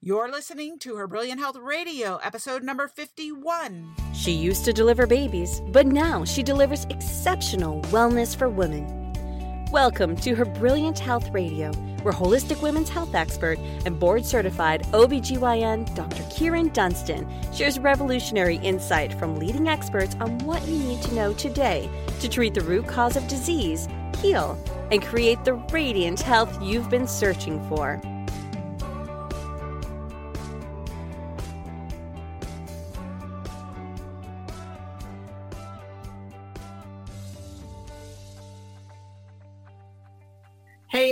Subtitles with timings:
[0.00, 3.96] You're listening to Her Brilliant Health Radio, episode number 51.
[4.14, 8.86] She used to deliver babies, but now she delivers exceptional wellness for women.
[9.72, 11.72] Welcome to Her Brilliant Health Radio,
[12.02, 16.22] where holistic women's health expert and board certified OBGYN Dr.
[16.32, 21.90] Kyrin Dunston shares revolutionary insight from leading experts on what you need to know today
[22.20, 23.88] to treat the root cause of disease,
[24.18, 24.56] heal,
[24.92, 28.00] and create the radiant health you've been searching for.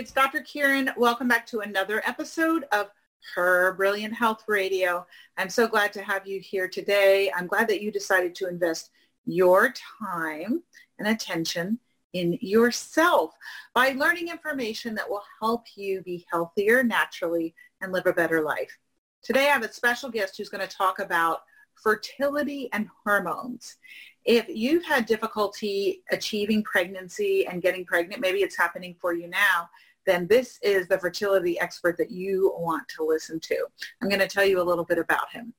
[0.06, 0.38] It's Dr.
[0.38, 0.96] Kyrin.
[0.96, 2.90] Welcome back to another episode of
[3.34, 5.04] Her Brilliant Health Radio.
[5.36, 7.32] I'm so glad to have you here today.
[7.34, 8.92] I'm glad that you decided to invest
[9.24, 10.62] your time
[11.00, 11.80] and attention
[12.12, 13.32] in yourself
[13.74, 18.78] by learning information that will help you be healthier naturally and live a better life.
[19.24, 21.40] Today I have a special guest who's going to talk about
[21.74, 23.78] fertility and hormones.
[24.24, 29.68] If you've had difficulty achieving pregnancy and getting pregnant, maybe it's happening for you now,
[30.06, 33.66] then this is the fertility expert that you want to listen to.
[34.00, 35.52] I'm going to tell you a little bit about him.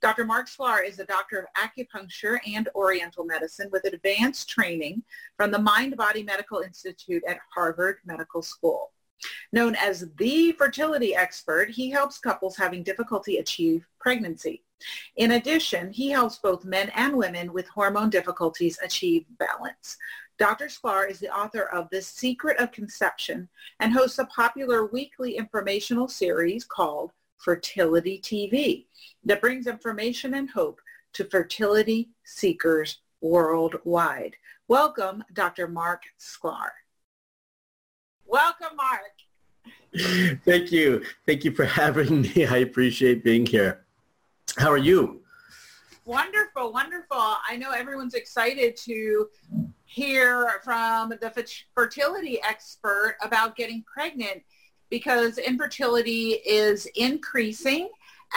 [0.00, 0.24] Dr.
[0.24, 5.02] Marc Sklar is a doctor of acupuncture and oriental medicine with advanced training
[5.36, 8.92] from the Mind Body Medical Institute at Harvard Medical School.
[9.52, 14.62] Known as the fertility expert, he helps couples having difficulty achieve pregnancy.
[15.16, 19.96] In addition, he helps both men and women with hormone difficulties achieve balance.
[20.38, 20.66] Dr.
[20.66, 23.48] Sklar is the author of The Secret of Conception
[23.80, 28.86] and hosts a popular weekly informational series called Fertility TV
[29.24, 30.80] that brings information and hope
[31.14, 34.36] to fertility seekers worldwide.
[34.68, 35.66] Welcome, Dr.
[35.66, 36.70] Marc Sklar.
[38.24, 40.38] Welcome, Marc.
[40.44, 41.02] Thank you.
[41.26, 42.46] Thank you for having me.
[42.46, 43.86] I appreciate being here.
[44.56, 45.20] How are you?
[46.04, 47.18] Wonderful, wonderful.
[47.18, 49.28] I know everyone's excited to
[49.88, 54.42] hear from the fertility expert about getting pregnant
[54.90, 57.88] because infertility is increasing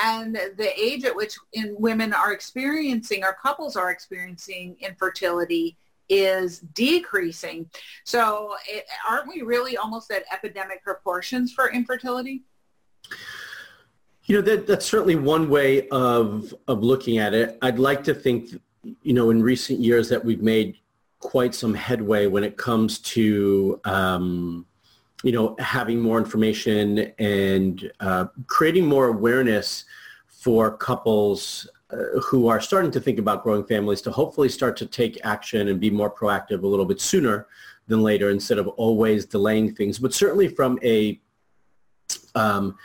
[0.01, 6.59] and the age at which in women are experiencing or couples are experiencing infertility is
[6.73, 7.69] decreasing.
[8.05, 12.43] So it, aren't we really almost at epidemic proportions for infertility?
[14.25, 17.57] You know, that, that's certainly one way of, of looking at it.
[17.61, 18.61] I'd like to think,
[19.03, 20.77] you know, in recent years that we've made
[21.21, 24.65] quite some headway when it comes to, um,
[25.23, 29.85] you know, having more information and uh, creating more awareness
[30.27, 34.85] for couples uh, who are starting to think about growing families to hopefully start to
[34.85, 37.47] take action and be more proactive a little bit sooner
[37.87, 39.99] than later instead of always delaying things.
[39.99, 41.19] But certainly from a
[42.33, 42.77] um,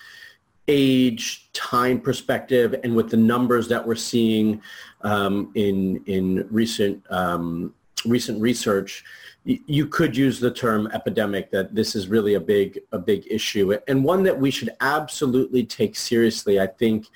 [0.69, 4.61] age, time perspective, and with the numbers that we're seeing
[5.03, 7.73] um, in in recent um,
[8.05, 9.05] recent research,
[9.45, 11.51] you could use the term epidemic.
[11.51, 15.65] That this is really a big a big issue and one that we should absolutely
[15.65, 16.61] take seriously.
[16.61, 17.07] I think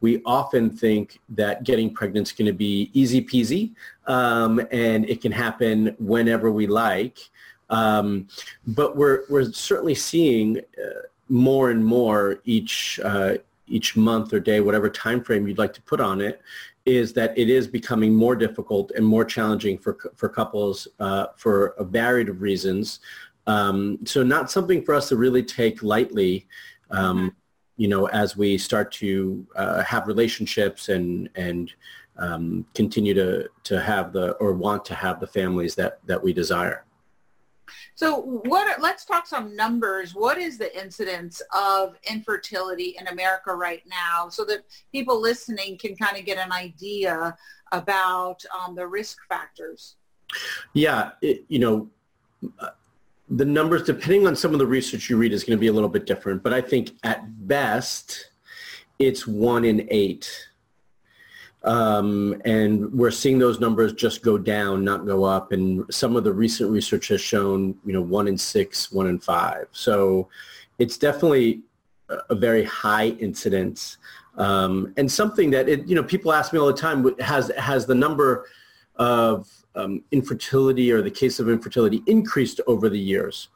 [0.00, 3.72] we often think that getting pregnant is going to be easy peasy
[4.06, 7.30] um, and it can happen whenever we like.
[7.70, 8.28] Um,
[8.66, 13.36] but we're, we're certainly seeing uh, more and more each uh,
[13.68, 16.42] each month or day, whatever time frame you'd like to put on it,
[16.84, 21.68] is that it is becoming more difficult and more challenging for for couples uh, for
[21.78, 23.00] a variety of reasons.
[23.46, 26.46] Um, so not something for us to really take lightly.
[26.90, 27.34] Um,
[27.76, 31.72] you know, as we start to uh, have relationships and and
[32.18, 36.32] um, continue to to have the or want to have the families that that we
[36.32, 36.84] desire.
[37.94, 40.14] So what, let's talk some numbers.
[40.14, 45.96] What is the incidence of infertility in America right now so that people listening can
[45.96, 47.36] kind of get an idea
[47.72, 49.96] about um, the risk factors?
[50.72, 51.88] Yeah, it, you know,
[52.58, 52.70] uh,
[53.28, 55.72] the numbers, depending on some of the research you read, is going to be a
[55.72, 56.42] little bit different.
[56.42, 58.30] But I think at best,
[58.98, 60.30] it's one in eight
[61.64, 65.52] um, and we're seeing those numbers just go down, not go up.
[65.52, 69.18] And some of the recent research has shown, you know, one in six, one in
[69.18, 69.66] five.
[69.72, 70.28] So
[70.78, 71.60] it's definitely
[72.08, 73.98] a very high incidence
[74.36, 77.86] um, and something that, it, you know, people ask me all the time, has, has
[77.86, 78.46] the number
[78.96, 83.48] of um, infertility or the case of infertility increased over the years?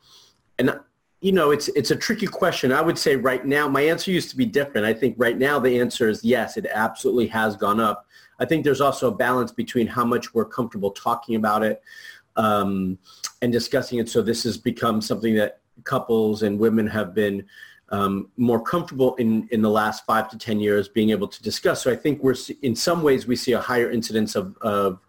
[0.59, 0.79] And
[1.21, 2.73] you know, it's it's a tricky question.
[2.73, 4.87] I would say right now, my answer used to be different.
[4.87, 8.07] I think right now the answer is yes, it absolutely has gone up.
[8.39, 11.83] I think there's also a balance between how much we're comfortable talking about it
[12.37, 12.99] um,
[13.41, 14.09] and discussing it.
[14.09, 17.45] So this has become something that couples and women have been
[17.91, 21.83] um, more comfortable in, in the last five to 10 years being able to discuss.
[21.83, 25.01] So I think we're, in some ways, we see a higher incidence of, of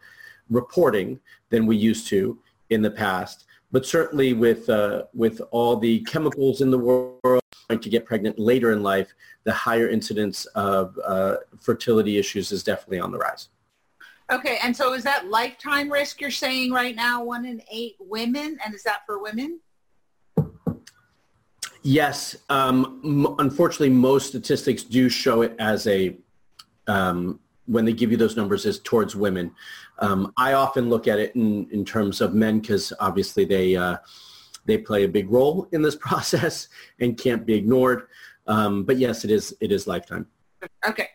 [0.50, 1.19] reporting
[1.50, 2.39] than we used to
[2.69, 3.45] in the past.
[3.71, 8.39] But certainly with, uh, with all the chemicals in the world, trying to get pregnant
[8.39, 13.49] later in life, the higher incidence of uh, fertility issues is definitely on the rise.
[14.31, 18.57] Okay, and so is that lifetime risk you're saying right now, one in eight women,
[18.63, 19.59] and is that for women?
[21.81, 26.17] Yes, um, m- unfortunately, most statistics do show it as a
[26.87, 29.53] um, when they give you those numbers is towards women.
[29.99, 33.97] Um, I often look at it in, in terms of men because obviously they uh,
[34.65, 36.69] they play a big role in this process
[36.99, 38.07] and can't be ignored.
[38.47, 40.27] Um, but yes, it is it is lifetime.
[40.87, 41.09] Okay.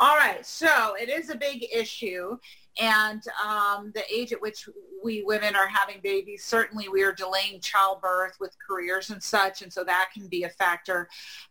[0.00, 0.44] All right.
[0.44, 2.38] So it is a big issue.
[2.78, 4.68] And um, the age at which
[5.02, 9.62] we women are having babies, certainly we are delaying childbirth with careers and such.
[9.62, 11.08] And so that can be a factor.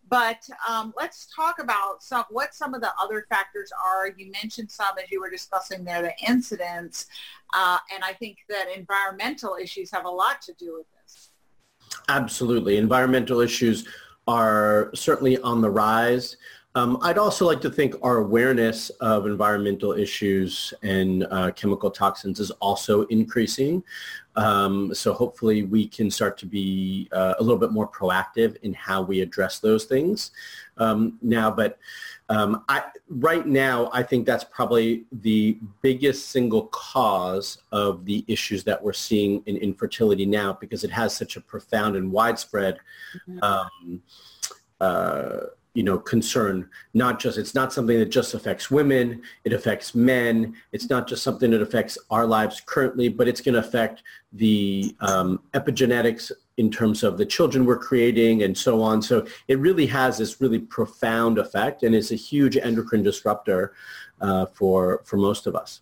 [0.08, 4.10] But um, let's talk about some, what some of the other factors are.
[4.16, 7.08] You mentioned some as you were discussing there, the incidents.
[7.54, 11.32] Uh, and I think that environmental issues have a lot to do with this.
[12.08, 12.78] Absolutely.
[12.78, 13.88] Environmental issues
[14.28, 16.38] are certainly on the rise.
[16.76, 22.40] Um, I'd also like to think our awareness of environmental issues and uh, chemical toxins
[22.40, 23.84] is also increasing.
[24.36, 28.74] Um, so hopefully we can start to be uh, a little bit more proactive in
[28.74, 30.30] how we address those things
[30.78, 31.50] um, now.
[31.50, 31.80] But
[32.30, 38.64] um, I, right now, I think that's probably the biggest single cause of the issues
[38.66, 42.80] that we're seeing in infertility now because it has such a profound and widespread
[43.28, 43.40] mm-hmm.
[43.42, 44.04] Um,
[44.80, 46.70] uh, you know, concern.
[46.94, 49.22] Not just, it's not something that just affects women.
[49.44, 50.56] It affects men.
[50.72, 54.96] It's not just something that affects our lives currently, but it's going to affect the
[55.00, 59.02] um, epigenetics in terms of the children we're creating and so on.
[59.02, 63.74] So it really has this really profound effect and is a huge endocrine disruptor
[64.20, 65.82] uh, for, for most of us.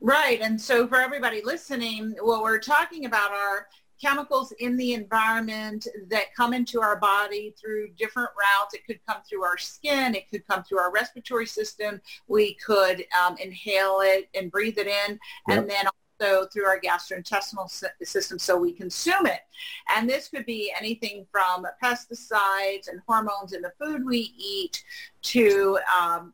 [0.00, 0.40] Right.
[0.40, 3.68] And so for everybody listening, what we're talking about are
[4.00, 8.74] chemicals in the environment that come into our body through different routes.
[8.74, 10.14] It could come through our skin.
[10.14, 12.00] It could come through our respiratory system.
[12.26, 15.18] We could um, inhale it and breathe it in.
[15.48, 15.58] Yep.
[15.58, 15.84] And then
[16.20, 17.70] also through our gastrointestinal
[18.02, 19.40] system so we consume it.
[19.94, 24.82] And this could be anything from pesticides and hormones in the food we eat
[25.22, 26.32] to um,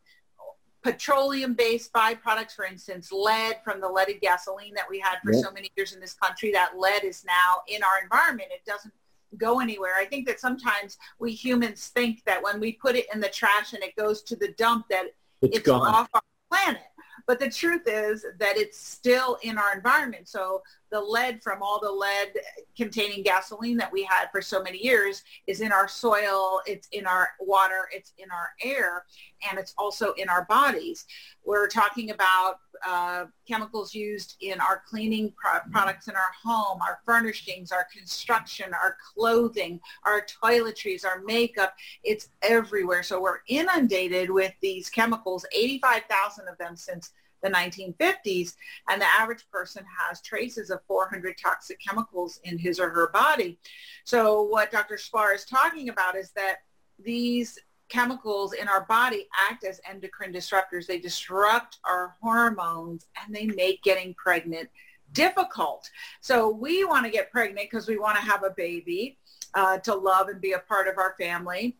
[0.84, 5.42] petroleum-based byproducts, for instance, lead from the leaded gasoline that we had for yep.
[5.42, 8.50] so many years in this country, that lead is now in our environment.
[8.52, 8.92] It doesn't
[9.38, 9.94] go anywhere.
[9.98, 13.72] I think that sometimes we humans think that when we put it in the trash
[13.72, 15.06] and it goes to the dump that
[15.40, 16.82] it's, it's off our planet.
[17.26, 20.28] But the truth is that it's still in our environment.
[20.28, 22.32] So the lead from all the lead
[22.76, 27.06] containing gasoline that we had for so many years is in our soil, it's in
[27.06, 29.04] our water, it's in our air,
[29.48, 31.04] and it's also in our bodies.
[31.44, 37.00] We're talking about uh, chemicals used in our cleaning pro- products in our home, our
[37.04, 41.74] furnishings, our construction, our clothing, our toiletries, our makeup.
[42.02, 43.02] It's everywhere.
[43.02, 47.12] So we're inundated with these chemicals, 85,000 of them since
[47.44, 48.54] the 1950s,
[48.88, 53.58] and the average person has traces of 400 toxic chemicals in his or her body.
[54.04, 54.96] So what Dr.
[54.96, 56.56] Sklar is talking about is that
[56.98, 57.58] these
[57.88, 60.86] chemicals in our body act as endocrine disruptors.
[60.86, 64.68] They disrupt our hormones and they make getting pregnant
[65.12, 65.88] difficult.
[66.20, 69.18] So we want to get pregnant because we want to have a baby,
[69.54, 71.76] uh, to love and be a part of our family.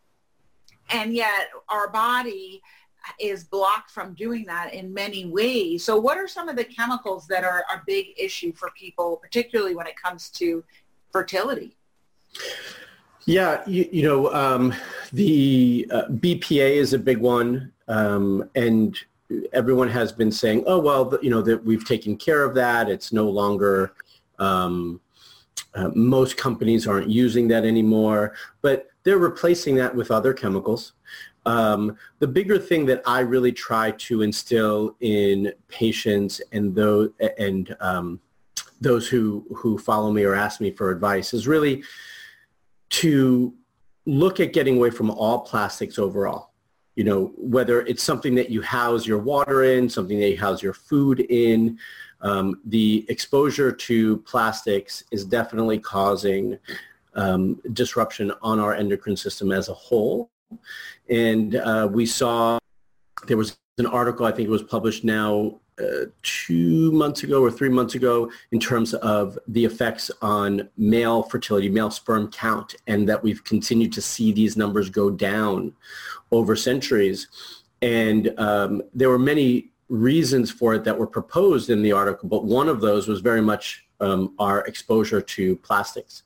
[0.91, 2.63] And yet our body
[3.19, 5.85] is blocked from doing that in many ways.
[5.85, 9.75] So what are some of the chemicals that are a big issue for people, particularly
[9.75, 10.65] when it comes to
[11.13, 11.77] fertility?
[13.27, 14.75] Yeah, you, you know, um,
[15.13, 18.99] the uh, BPA is a big one, um, and
[19.53, 22.91] everyone has been saying, "Oh, well, you know, that we've taken care of that.
[22.91, 23.95] It's no longer."
[24.39, 25.01] Um,
[25.75, 30.93] uh, most companies aren't using that anymore, but they're replacing that with other chemicals.
[31.47, 37.77] Um, the bigger thing that I really try to instill in patients and those and
[37.81, 38.21] um,
[38.81, 41.83] those who who follow me or ask me for advice is really
[42.91, 43.55] to
[44.07, 46.51] look at getting away from all plastics overall.
[46.95, 50.63] You know, whether it's something that you house your water in, something that you house
[50.63, 51.79] your food in,
[52.21, 56.59] um, the exposure to plastics is definitely causing
[57.15, 60.31] um, disruption on our endocrine system as a whole.
[61.09, 62.59] And uh, we saw
[63.27, 67.51] there was an article, I think it was published now uh, two months ago or
[67.51, 73.09] three months ago in terms of the effects on male fertility, male sperm count, and
[73.09, 75.73] that we've continued to see these numbers go down
[76.31, 77.27] over centuries.
[77.83, 82.45] And um, there were many reasons for it that were proposed in the article, but
[82.45, 86.23] one of those was very much um, our exposure to plastics.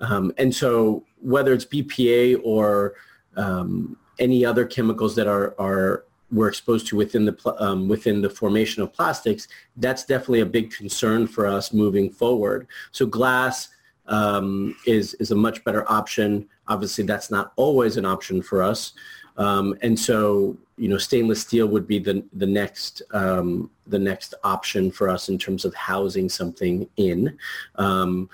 [0.00, 2.94] Um, and so whether it's BPA or
[3.36, 8.30] um, any other chemicals that are, are we're exposed to within the um, within the
[8.30, 12.66] formation of plastics, that's definitely a big concern for us moving forward.
[12.90, 13.68] So glass
[14.08, 16.48] um, is is a much better option.
[16.68, 18.92] Obviously, that's not always an option for us,
[19.36, 24.34] um, and so you know stainless steel would be the the next um, the next
[24.42, 27.38] option for us in terms of housing something in.
[27.76, 28.28] Um,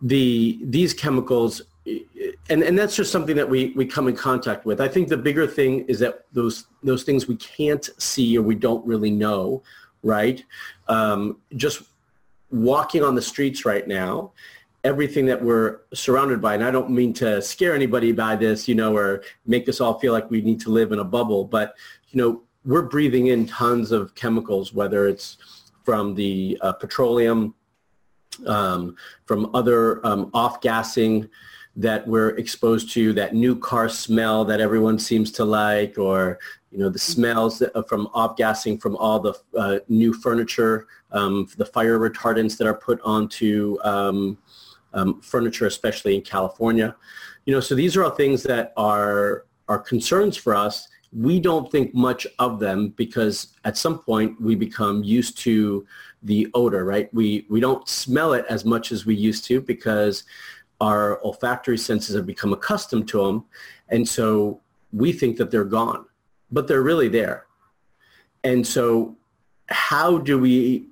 [0.00, 1.62] the these chemicals
[2.50, 4.80] and and that's just something that we we come in contact with.
[4.80, 8.54] I think the bigger thing is that those those things we can't see or we
[8.54, 9.62] don't really know,
[10.02, 10.44] right?
[10.88, 11.82] Um, just
[12.50, 14.32] walking on the streets right now,
[14.84, 18.74] everything that we're surrounded by, and I don't mean to scare anybody by this, you
[18.74, 21.74] know, or make us all feel like we need to live in a bubble, but
[22.10, 25.36] you know, we're breathing in tons of chemicals, whether it's
[25.84, 27.54] from the uh, petroleum,
[28.46, 31.28] um, from other um, off-gassing
[31.78, 36.40] that we're exposed to, that new car smell that everyone seems to like, or
[36.72, 41.64] you know the smells uh, from off-gassing from all the uh, new furniture, um, the
[41.64, 44.36] fire retardants that are put onto um,
[44.92, 46.96] um, furniture, especially in California.
[47.46, 50.88] You know, so these are all things that are are concerns for us.
[51.12, 55.86] We don't think much of them because at some point we become used to
[56.24, 57.08] the odor, right?
[57.14, 60.24] We we don't smell it as much as we used to because
[60.80, 63.44] our olfactory senses have become accustomed to them.
[63.88, 64.60] And so
[64.92, 66.04] we think that they're gone,
[66.50, 67.46] but they're really there.
[68.44, 69.16] And so
[69.70, 70.86] how do we,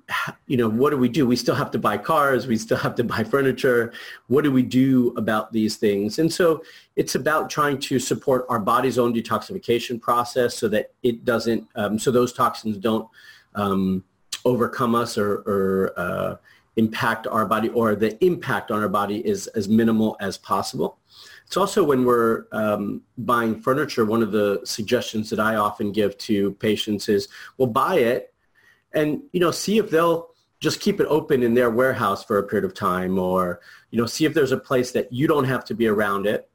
[0.45, 1.25] you know, what do we do?
[1.25, 2.45] We still have to buy cars.
[2.45, 3.91] We still have to buy furniture.
[4.27, 6.19] What do we do about these things?
[6.19, 6.61] And so
[6.95, 11.97] it's about trying to support our body's own detoxification process so that it doesn't, um,
[11.97, 13.07] so those toxins don't
[13.55, 14.03] um,
[14.45, 16.35] overcome us or, or uh,
[16.77, 20.99] impact our body or the impact on our body is as minimal as possible.
[21.45, 26.17] It's also when we're um, buying furniture, one of the suggestions that I often give
[26.19, 28.33] to patients is, well, buy it
[28.93, 30.29] and, you know, see if they'll
[30.59, 34.05] just keep it open in their warehouse for a period of time or, you know,
[34.05, 36.49] see if there's a place that you don't have to be around it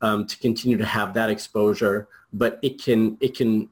[0.00, 3.68] um, to continue to have that exposure, but it can, it can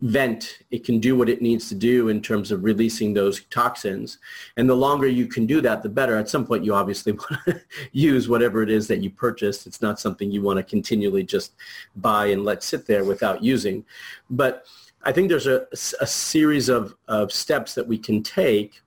[0.00, 4.18] vent, it can do what it needs to do in terms of releasing those toxins.
[4.56, 6.16] And the longer you can do that, the better.
[6.16, 7.60] At some point, you obviously want to
[7.92, 9.66] use whatever it is that you purchased.
[9.66, 11.52] It's not something you want to continually just
[11.96, 13.84] buy and let sit there without using.
[14.30, 14.64] But
[15.02, 18.82] I think there's a, a series of, of steps that we can take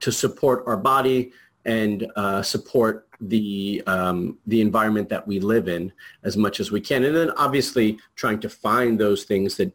[0.00, 1.32] to support our body
[1.64, 6.80] and uh, support the um, the environment that we live in as much as we
[6.80, 9.72] can, and then obviously trying to find those things that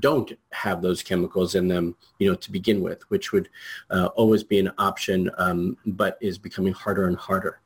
[0.00, 3.48] don't have those chemicals in them, you know, to begin with, which would
[3.90, 7.60] uh, always be an option, um, but is becoming harder and harder.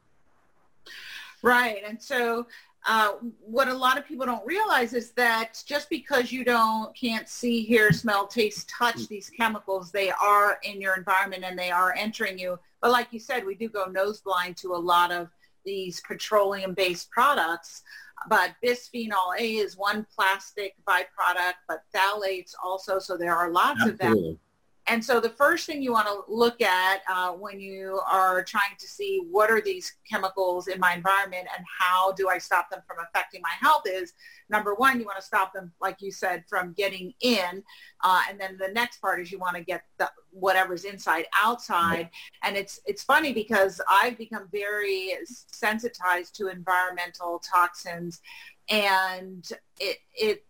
[1.42, 1.82] Right.
[1.86, 2.46] And so
[2.86, 7.28] uh, what a lot of people don't realize is that just because you don't can't
[7.28, 11.94] see, hear, smell, taste, touch these chemicals, they are in your environment and they are
[11.96, 12.58] entering you.
[12.80, 15.28] But like you said, we do go nose blind to a lot of
[15.64, 17.82] these petroleum-based products.
[18.28, 22.98] But bisphenol A is one plastic byproduct, but phthalates also.
[22.98, 24.06] So there are lots Absolutely.
[24.08, 24.38] of them.
[24.86, 28.76] And so the first thing you want to look at uh, when you are trying
[28.78, 32.80] to see what are these chemicals in my environment and how do I stop them
[32.86, 34.14] from affecting my health is
[34.48, 37.62] number one, you want to stop them, like you said, from getting in.
[38.02, 42.10] Uh, and then the next part is you want to get the, whatever's inside outside.
[42.42, 48.20] And it's, it's funny because I've become very sensitized to environmental toxins
[48.68, 50.44] and it, it,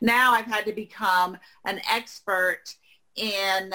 [0.00, 2.74] now I've had to become an expert
[3.18, 3.72] in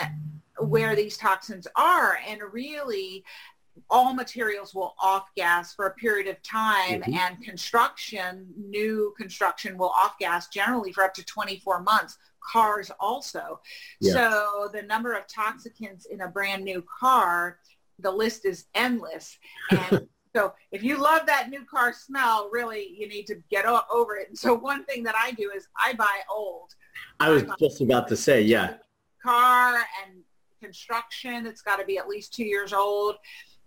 [0.59, 3.23] where these toxins are and really
[3.89, 7.13] all materials will off gas for a period of time mm-hmm.
[7.13, 12.17] and construction, new construction will off gas generally for up to 24 months.
[12.51, 13.61] Cars also.
[14.01, 14.13] Yeah.
[14.13, 17.59] So the number of toxicants in a brand new car,
[17.99, 19.37] the list is endless.
[19.71, 24.17] And so if you love that new car smell, really you need to get over
[24.17, 24.27] it.
[24.27, 26.73] And so one thing that I do is I buy old.
[27.19, 28.73] I was just about to say, yeah
[29.23, 30.23] car and
[30.61, 31.45] construction.
[31.45, 33.15] It's got to be at least two years old.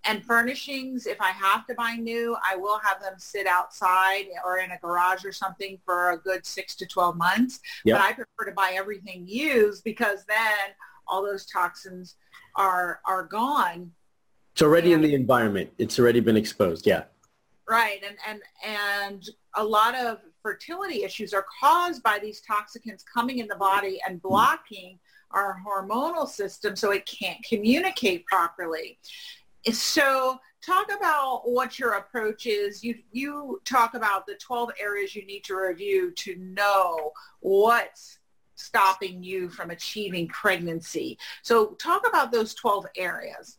[0.05, 4.59] and furnishings, if I have to buy new, I will have them sit outside or
[4.59, 7.59] in a garage or something for a good six to 12 months.
[7.85, 7.99] Yep.
[7.99, 10.75] But I prefer to buy everything used because then
[11.09, 12.15] all those toxins
[12.55, 13.91] are, are gone.
[14.53, 15.71] It's already and, in the environment.
[15.77, 16.87] It's already been exposed.
[16.87, 17.05] Yeah.
[17.69, 18.01] Right.
[18.07, 23.49] And, and, and a lot of fertility issues are caused by these toxicants coming in
[23.49, 24.23] the body and mm.
[24.23, 25.01] blocking
[25.37, 28.99] our hormonal system so it can't communicate properly.
[29.71, 32.83] So talk about what your approach is.
[32.83, 38.19] You, you talk about the 12 areas you need to review to know what's
[38.55, 41.19] stopping you from achieving pregnancy.
[41.43, 43.59] So talk about those 12 areas.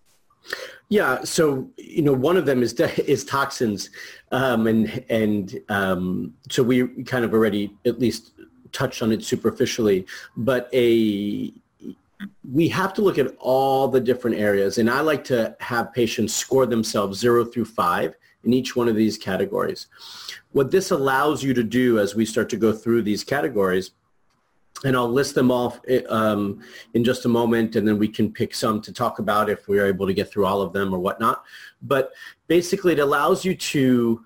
[0.90, 3.90] Yeah, so you know, one of them is is toxins,
[4.32, 8.32] um, and and um, so we kind of already at least
[8.72, 10.06] touched on it superficially,
[10.38, 11.54] but a
[12.50, 16.34] we have to look at all the different areas and I like to have patients
[16.34, 19.88] score themselves zero through five in each one of these categories.
[20.52, 23.92] What this allows you to do as we start to go through these categories,
[24.84, 26.62] and I'll list them off um,
[26.94, 29.88] in just a moment and then we can pick some to talk about if we're
[29.88, 31.44] able to get through all of them or whatnot.
[31.82, 32.12] But
[32.48, 34.24] basically it allows you to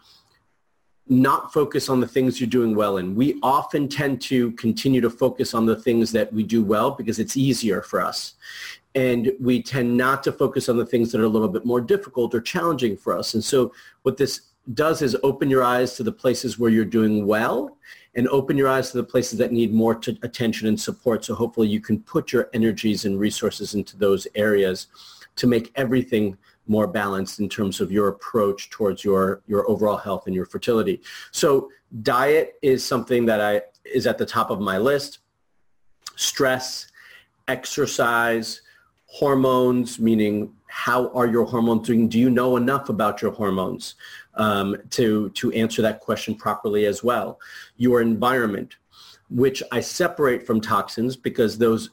[1.11, 3.15] not focus on the things you're doing well in.
[3.15, 7.19] We often tend to continue to focus on the things that we do well because
[7.19, 8.35] it's easier for us.
[8.95, 11.81] And we tend not to focus on the things that are a little bit more
[11.81, 13.33] difficult or challenging for us.
[13.33, 17.27] And so what this does is open your eyes to the places where you're doing
[17.27, 17.77] well
[18.15, 21.25] and open your eyes to the places that need more t- attention and support.
[21.25, 24.87] So hopefully you can put your energies and resources into those areas
[25.35, 26.37] to make everything
[26.71, 31.01] more balanced in terms of your approach towards your, your overall health and your fertility.
[31.31, 31.69] So
[32.01, 35.19] diet is something that I is at the top of my list.
[36.15, 36.87] Stress,
[37.49, 38.61] exercise,
[39.05, 42.07] hormones, meaning how are your hormones doing?
[42.07, 43.95] Do you know enough about your hormones
[44.35, 47.37] um, to, to answer that question properly as well?
[47.75, 48.77] Your environment,
[49.29, 51.89] which I separate from toxins because those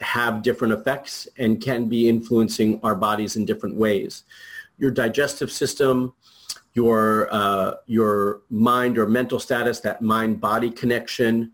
[0.00, 4.24] have different effects and can be influencing our bodies in different ways.
[4.78, 6.14] Your digestive system,
[6.74, 11.52] your, uh, your mind or mental status, that mind-body connection.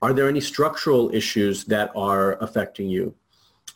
[0.00, 3.14] Are there any structural issues that are affecting you?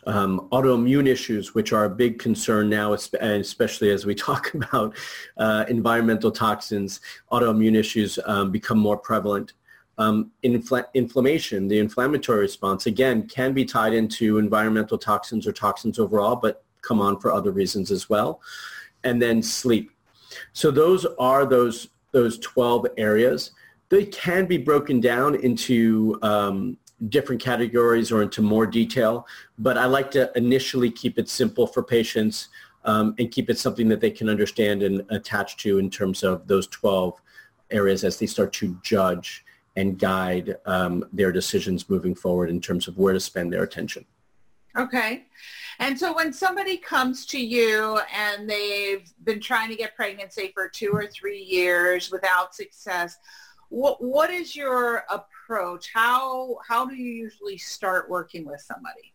[0.06, 4.96] Um, autoimmune issues, which are a big concern now, especially as we talk about
[5.36, 7.00] uh, environmental toxins,
[7.32, 9.52] autoimmune issues um, become more prevalent.
[10.00, 15.98] Um, infl- inflammation, the inflammatory response, again, can be tied into environmental toxins or toxins
[15.98, 18.40] overall, but come on for other reasons as well.
[19.04, 19.90] And then sleep.
[20.54, 23.50] So those are those, those 12 areas.
[23.90, 26.78] They can be broken down into um,
[27.10, 29.26] different categories or into more detail,
[29.58, 32.48] but I like to initially keep it simple for patients
[32.86, 36.46] um, and keep it something that they can understand and attach to in terms of
[36.46, 37.20] those 12
[37.70, 39.44] areas as they start to judge
[39.80, 44.04] and guide um, their decisions moving forward in terms of where to spend their attention.
[44.76, 45.24] Okay.
[45.78, 50.52] And so when somebody comes to you and they've been trying to get pregnant, say
[50.52, 53.16] for two or three years without success,
[53.70, 55.90] what, what is your approach?
[55.92, 59.14] How, how do you usually start working with somebody?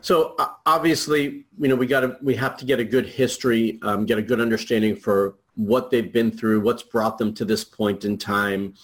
[0.00, 3.78] So uh, obviously, you know, we got to, we have to get a good history,
[3.82, 7.64] um, get a good understanding for what they've been through, what's brought them to this
[7.64, 8.74] point in time,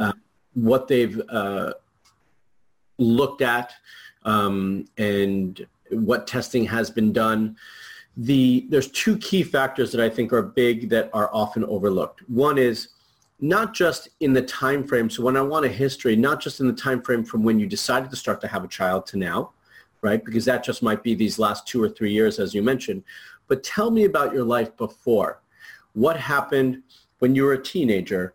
[0.00, 0.12] uh,
[0.56, 1.74] what they've uh,
[2.98, 3.74] looked at
[4.24, 7.56] um, and what testing has been done.
[8.16, 12.28] The, there's two key factors that I think are big that are often overlooked.
[12.28, 12.88] One is
[13.38, 15.10] not just in the time frame.
[15.10, 17.66] So when I want a history, not just in the time frame from when you
[17.66, 19.52] decided to start to have a child to now,
[20.00, 20.24] right?
[20.24, 23.04] Because that just might be these last two or three years, as you mentioned.
[23.46, 25.42] But tell me about your life before.
[25.92, 26.82] What happened
[27.18, 28.32] when you were a teenager?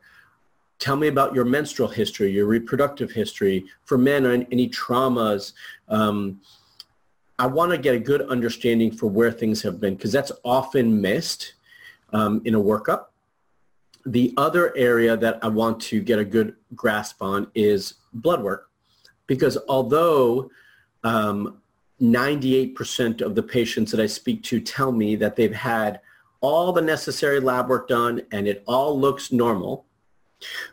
[0.81, 3.65] Tell me about your menstrual history, your reproductive history.
[3.85, 5.53] For men, any traumas.
[5.87, 6.41] Um,
[7.37, 10.99] I want to get a good understanding for where things have been because that's often
[10.99, 11.53] missed
[12.13, 13.05] um, in a workup.
[14.07, 18.71] The other area that I want to get a good grasp on is blood work
[19.27, 20.49] because although
[21.03, 21.61] um,
[22.01, 26.01] 98% of the patients that I speak to tell me that they've had
[26.41, 29.85] all the necessary lab work done and it all looks normal,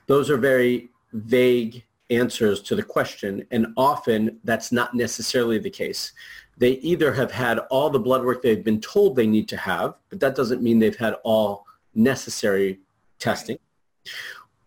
[0.07, 6.13] those are very vague answers to the question, and often that's not necessarily the case.
[6.57, 9.95] They either have had all the blood work they've been told they need to have,
[10.11, 12.81] but that doesn't mean they've had all necessary
[13.19, 13.59] testing,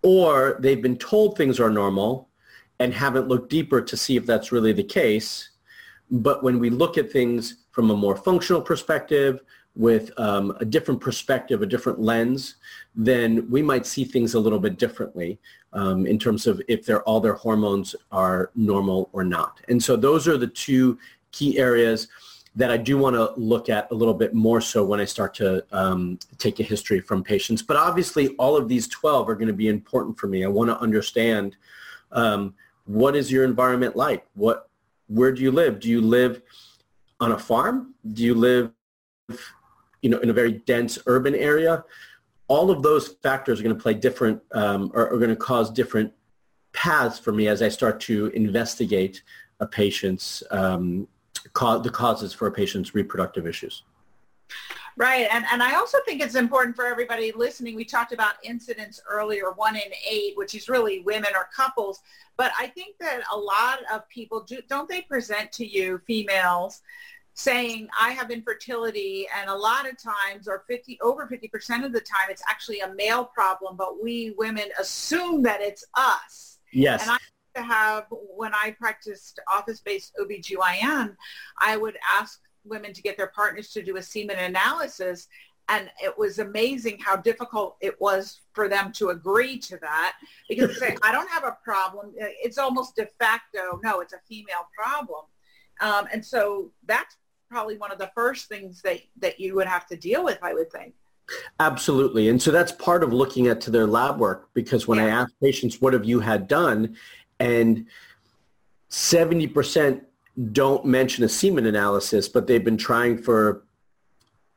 [0.04, 2.30] or they've been told things are normal
[2.80, 5.50] and haven't looked deeper to see if that's really the case.
[6.10, 9.42] But when we look at things from a more functional perspective,
[9.76, 12.56] with um, a different perspective, a different lens,
[12.94, 15.40] then we might see things a little bit differently
[15.74, 19.62] um, in terms of if they're, all their hormones are normal or not.
[19.70, 21.00] And so those are the two
[21.32, 22.10] key areas
[22.56, 25.34] that I do want to look at a little bit more so when I start
[25.36, 27.62] to um, take a history from patients.
[27.62, 30.44] But obviously, all of these 12 are going to be important for me.
[30.44, 31.56] I want to understand
[32.12, 32.54] um,
[32.86, 34.26] what is your environment like?
[34.34, 34.70] What,
[35.08, 35.80] where do you live?
[35.80, 36.42] Do you live
[37.22, 37.94] on a farm?
[38.12, 38.72] Do you live,
[40.02, 41.84] you know, in a very dense urban area?
[42.48, 45.70] All of those factors are going to play different, um, are, are going to cause
[45.70, 46.12] different
[46.74, 49.24] paths for me as I start to investigate
[49.60, 51.08] a patient's um,
[51.44, 53.84] the causes for a patient's reproductive issues.
[54.98, 55.28] Right.
[55.32, 57.76] And, and I also think it's important for everybody listening.
[57.76, 62.02] We talked about incidents earlier, one in eight, which is really women or couples.
[62.36, 66.82] But I think that a lot of people do, don't they present to you females
[67.34, 72.02] saying I have infertility and a lot of times or 50 over 50% of the
[72.02, 76.60] time it's actually a male problem but we women assume that it's us.
[76.74, 77.04] Yes.
[77.04, 77.18] And I
[77.56, 81.16] to have, when I practiced office-based OBGYN,
[81.60, 85.28] I would ask women to get their partners to do a semen analysis.
[85.70, 90.18] And it was amazing how difficult it was for them to agree to that
[90.50, 92.14] because they say, I don't have a problem.
[92.18, 95.22] It's almost de facto, no, it's a female problem.
[95.82, 97.18] Um, and so that's
[97.50, 100.54] probably one of the first things that, that you would have to deal with, I
[100.54, 100.94] would think.
[101.60, 102.30] Absolutely.
[102.30, 105.06] And so that's part of looking at to their lab work because when yeah.
[105.06, 106.96] I ask patients, what have you had done?
[107.42, 107.88] and
[108.90, 110.02] 70%
[110.52, 113.64] don't mention a semen analysis, but they've been trying for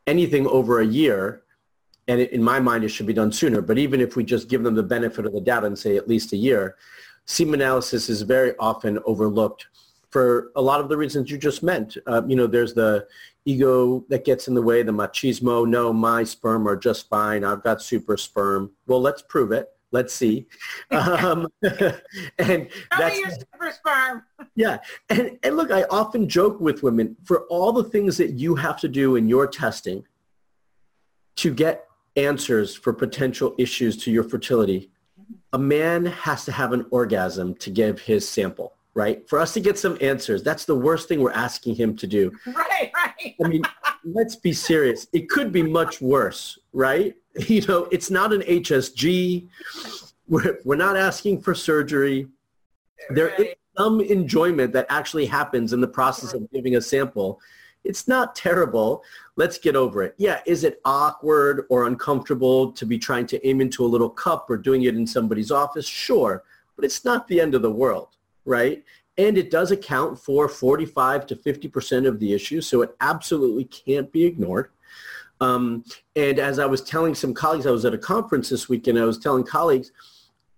[0.07, 1.43] anything over a year.
[2.07, 3.63] And in my mind, it should be done sooner.
[3.63, 6.07] But even if we just give them the benefit of the doubt and say at
[6.07, 6.77] least a year,
[7.25, 9.67] semen analysis is very often overlooked
[10.15, 11.97] for a lot of the reasons you just meant.
[12.07, 13.05] Uh, you know, there's the
[13.47, 17.43] ego that gets in the way, the machismo, no, my sperm are just fine.
[17.43, 18.71] I've got super sperm.
[18.87, 19.71] Well, let's prove it.
[19.91, 20.47] Let's see.
[20.93, 21.49] Um,
[22.39, 24.23] and that's your super sperm.
[24.55, 24.79] yeah.
[25.11, 28.79] And, and look, I often joke with women for all the things that you have
[28.83, 30.05] to do in your testing
[31.39, 34.93] to get answers for potential issues to your fertility,
[35.53, 39.29] a man has to have an orgasm to give his sample right?
[39.29, 42.33] For us to get some answers, that's the worst thing we're asking him to do.
[42.47, 43.35] Right, right.
[43.45, 43.63] I mean,
[44.05, 45.07] let's be serious.
[45.13, 47.15] It could be much worse, right?
[47.49, 49.49] You know, it's not an HSG.
[50.29, 52.29] We're, we're not asking for surgery.
[53.11, 53.41] There right.
[53.41, 57.41] is some enjoyment that actually happens in the process of giving a sample.
[57.83, 59.03] It's not terrible.
[59.35, 60.15] Let's get over it.
[60.17, 64.49] Yeah, is it awkward or uncomfortable to be trying to aim into a little cup
[64.49, 65.89] or doing it in somebody's office?
[65.89, 66.45] Sure,
[66.77, 68.83] but it's not the end of the world, right?
[69.17, 74.11] And it does account for 45 to 50% of the issues, so it absolutely can't
[74.11, 74.71] be ignored.
[75.41, 75.85] Um,
[76.17, 79.05] and as I was telling some colleagues, I was at a conference this weekend, I
[79.05, 79.93] was telling colleagues,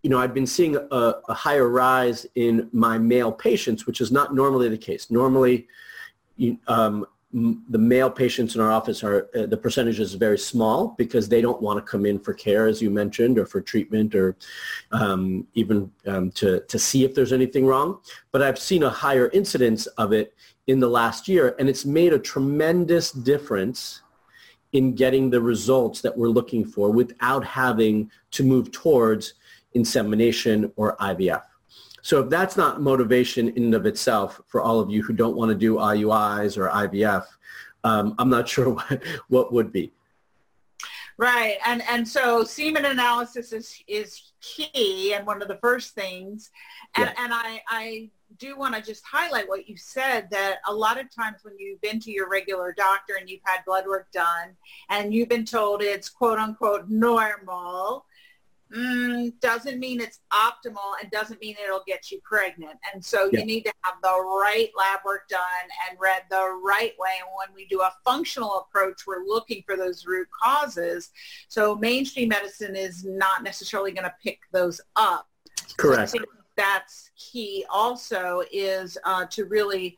[0.03, 4.13] you know, I've been seeing a, a higher rise in my male patients, which is
[4.13, 5.11] not normally the case.
[5.11, 5.67] Normally,
[6.69, 11.29] um, the male patients in our office are, uh, the percentage is very small because
[11.29, 14.37] they don't want to come in for care, as you mentioned, or for treatment or
[14.93, 17.99] um, even um, to, to see if there's anything wrong.
[18.31, 20.35] But I've seen a higher incidence of it
[20.69, 24.03] in the last year, and it's made a tremendous difference
[24.73, 29.35] in getting the results that we're looking for without having to move towards
[29.75, 31.43] insemination or IVF.
[32.07, 35.37] So if that's not motivation in and of itself for all of you who don't
[35.37, 37.25] want to do IUIs or IVF,
[37.83, 39.91] um, I'm not sure what, what would be.
[41.19, 41.57] Right.
[41.67, 46.53] And and so semen analysis is is key and one of the first things.
[46.95, 47.25] And yeah.
[47.25, 51.13] and I, I do want to just highlight what you said that a lot of
[51.13, 54.51] times when you've been to your regular doctor and you've had blood work done
[54.91, 58.05] and you've been told it's quote unquote normal,
[58.75, 62.79] mm, doesn't mean it's optimal and doesn't mean it'll get you pregnant.
[62.93, 63.41] And so yeah.
[63.41, 65.41] you need to have the right lab work done
[65.89, 67.11] and read the right way.
[67.21, 71.11] And when we do a functional approach, we're looking for those root causes.
[71.49, 75.29] So mainstream medicine is not necessarily going to pick those up.
[75.77, 76.11] Correct.
[76.11, 76.19] So
[76.57, 79.97] that's key also is uh, to really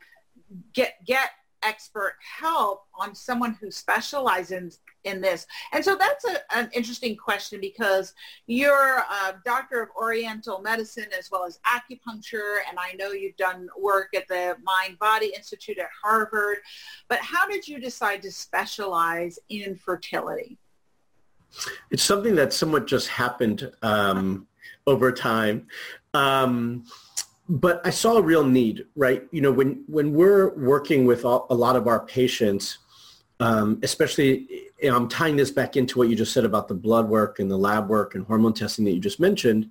[0.72, 1.30] get get
[1.62, 5.46] expert help on someone who specializes in this.
[5.72, 8.14] And so that's a, an interesting question because
[8.46, 13.68] you're a doctor of Oriental medicine as well as acupuncture, and I know you've done
[13.78, 16.58] work at the Mind Body Institute at Harvard.
[17.08, 20.58] But how did you decide to specialize in fertility?
[21.90, 24.46] It's something that somewhat just happened um,
[24.86, 25.66] over time.
[26.14, 26.84] Um,
[27.48, 29.22] but I saw a real need, right?
[29.30, 32.78] You know, when, when we're working with all, a lot of our patients,
[33.40, 37.40] um, especially I'm tying this back into what you just said about the blood work
[37.40, 39.70] and the lab work and hormone testing that you just mentioned,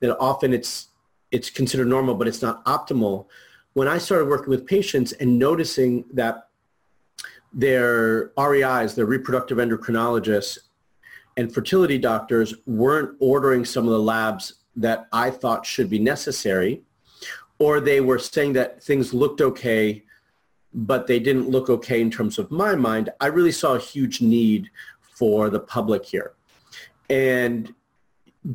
[0.00, 0.88] that often it's
[1.30, 3.26] it's considered normal, but it's not optimal.
[3.72, 6.48] When I started working with patients and noticing that
[7.52, 10.58] their REIs, their reproductive endocrinologists,
[11.36, 16.82] and fertility doctors weren't ordering some of the labs that I thought should be necessary,
[17.58, 20.04] or they were saying that things looked okay,
[20.74, 24.20] but they didn't look okay in terms of my mind, I really saw a huge
[24.20, 26.32] need for the public here.
[27.08, 27.72] And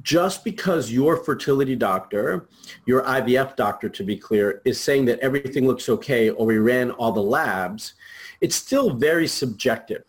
[0.01, 2.47] just because your fertility doctor,
[2.85, 6.91] your IVF doctor to be clear, is saying that everything looks okay or we ran
[6.91, 7.95] all the labs,
[8.41, 10.03] it's still very subjective.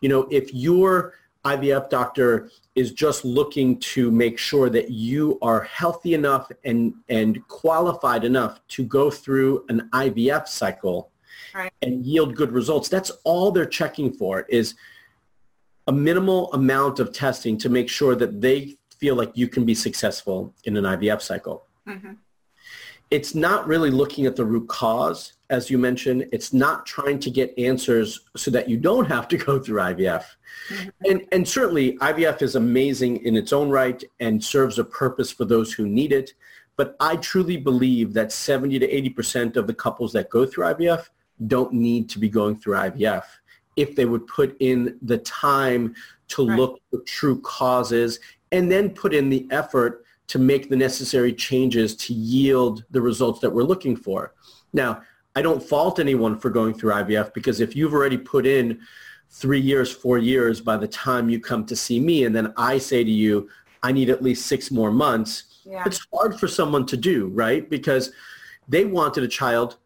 [0.00, 5.62] You know, if your IVF doctor is just looking to make sure that you are
[5.62, 11.10] healthy enough and, and qualified enough to go through an IVF cycle
[11.56, 11.72] right.
[11.82, 14.74] and yield good results, that's all they're checking for is
[15.86, 19.74] a minimal amount of testing to make sure that they feel like you can be
[19.74, 21.66] successful in an IVF cycle.
[21.88, 22.12] Mm-hmm.
[23.10, 26.26] It's not really looking at the root cause, as you mentioned.
[26.32, 30.24] It's not trying to get answers so that you don't have to go through IVF.
[30.68, 30.88] Mm-hmm.
[31.04, 35.44] And, and certainly IVF is amazing in its own right and serves a purpose for
[35.44, 36.34] those who need it.
[36.76, 41.08] But I truly believe that 70 to 80% of the couples that go through IVF
[41.46, 43.24] don't need to be going through IVF
[43.76, 45.94] if they would put in the time
[46.28, 46.58] to right.
[46.58, 48.18] look for true causes
[48.52, 53.40] and then put in the effort to make the necessary changes to yield the results
[53.40, 54.34] that we're looking for.
[54.72, 55.02] Now,
[55.36, 58.80] I don't fault anyone for going through IVF because if you've already put in
[59.30, 62.78] three years, four years by the time you come to see me and then I
[62.78, 63.48] say to you,
[63.82, 65.82] I need at least six more months, yeah.
[65.84, 67.68] it's hard for someone to do, right?
[67.68, 68.12] Because
[68.68, 69.76] they wanted a child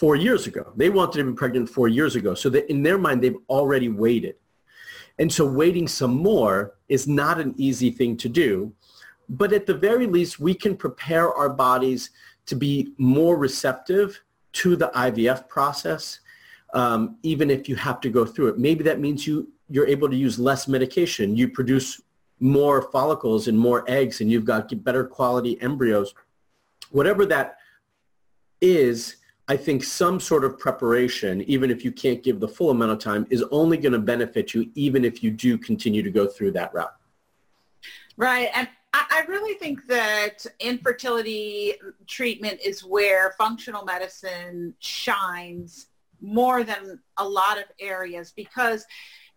[0.00, 0.72] four years ago.
[0.76, 2.32] They wanted to be pregnant four years ago.
[2.34, 4.36] So that in their mind, they've already waited.
[5.18, 8.72] And so waiting some more is not an easy thing to do.
[9.28, 12.12] But at the very least, we can prepare our bodies
[12.46, 14.18] to be more receptive
[14.52, 16.20] to the IVF process,
[16.72, 18.58] um, even if you have to go through it.
[18.58, 21.36] Maybe that means you, you're able to use less medication.
[21.36, 22.00] You produce
[22.40, 26.14] more follicles and more eggs and you've got better quality embryos.
[26.90, 27.58] Whatever that
[28.62, 29.16] is,
[29.50, 33.00] I think some sort of preparation, even if you can't give the full amount of
[33.00, 36.52] time, is only going to benefit you, even if you do continue to go through
[36.52, 36.94] that route.
[38.16, 38.48] Right.
[38.54, 41.74] And I really think that infertility
[42.06, 45.88] treatment is where functional medicine shines
[46.20, 48.86] more than a lot of areas because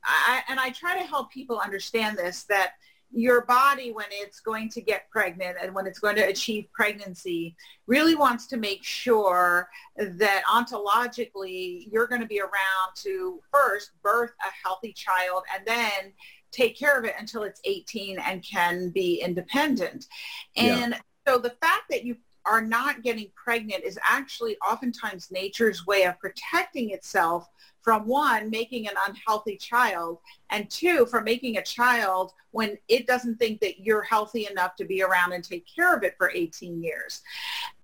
[0.03, 2.73] I, and I try to help people understand this, that
[3.13, 7.55] your body when it's going to get pregnant and when it's going to achieve pregnancy
[7.85, 14.31] really wants to make sure that ontologically you're going to be around to first birth
[14.41, 16.11] a healthy child and then
[16.51, 20.07] take care of it until it's 18 and can be independent.
[20.55, 20.99] And yeah.
[21.27, 26.19] so the fact that you are not getting pregnant is actually oftentimes nature's way of
[26.19, 27.47] protecting itself
[27.83, 30.19] from one, making an unhealthy child,
[30.49, 34.85] and two, from making a child when it doesn't think that you're healthy enough to
[34.85, 37.21] be around and take care of it for 18 years.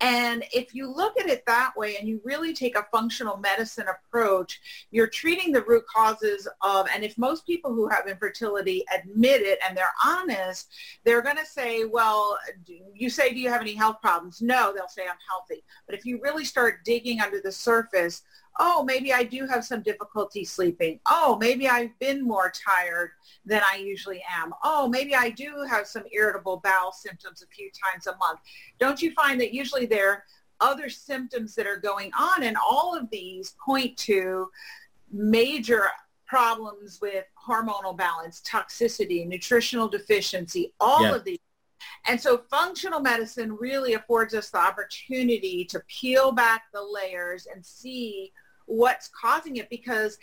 [0.00, 3.86] And if you look at it that way and you really take a functional medicine
[3.88, 4.60] approach,
[4.92, 9.58] you're treating the root causes of, and if most people who have infertility admit it
[9.66, 10.72] and they're honest,
[11.04, 12.38] they're going to say, well,
[12.94, 14.40] you say, do you have any health problems?
[14.40, 15.64] No, they'll say I'm healthy.
[15.86, 18.22] But if you really start digging under the surface,
[18.62, 21.00] oh, maybe I do have some difficulty sleeping.
[21.06, 23.12] Oh, maybe I've been more tired
[23.46, 24.52] than I usually am.
[24.62, 28.40] Oh, maybe I do have some irritable bowel symptoms a few times a month.
[28.78, 30.24] Don't you find that usually there are
[30.60, 34.50] other symptoms that are going on and all of these point to
[35.10, 35.86] major
[36.26, 41.14] problems with hormonal balance, toxicity, nutritional deficiency, all yeah.
[41.14, 41.38] of these
[42.06, 47.64] and so functional medicine really affords us the opportunity to peel back the layers and
[47.64, 48.32] see
[48.70, 50.18] what's causing it because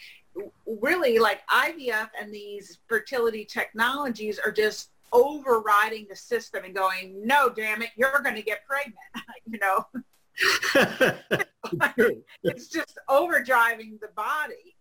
[0.66, 7.50] really like IVF and these fertility technologies are just overriding the system and going, no,
[7.50, 8.96] damn it, you're going to get pregnant,
[9.46, 9.86] you know.
[12.44, 14.77] it's just overdriving the body.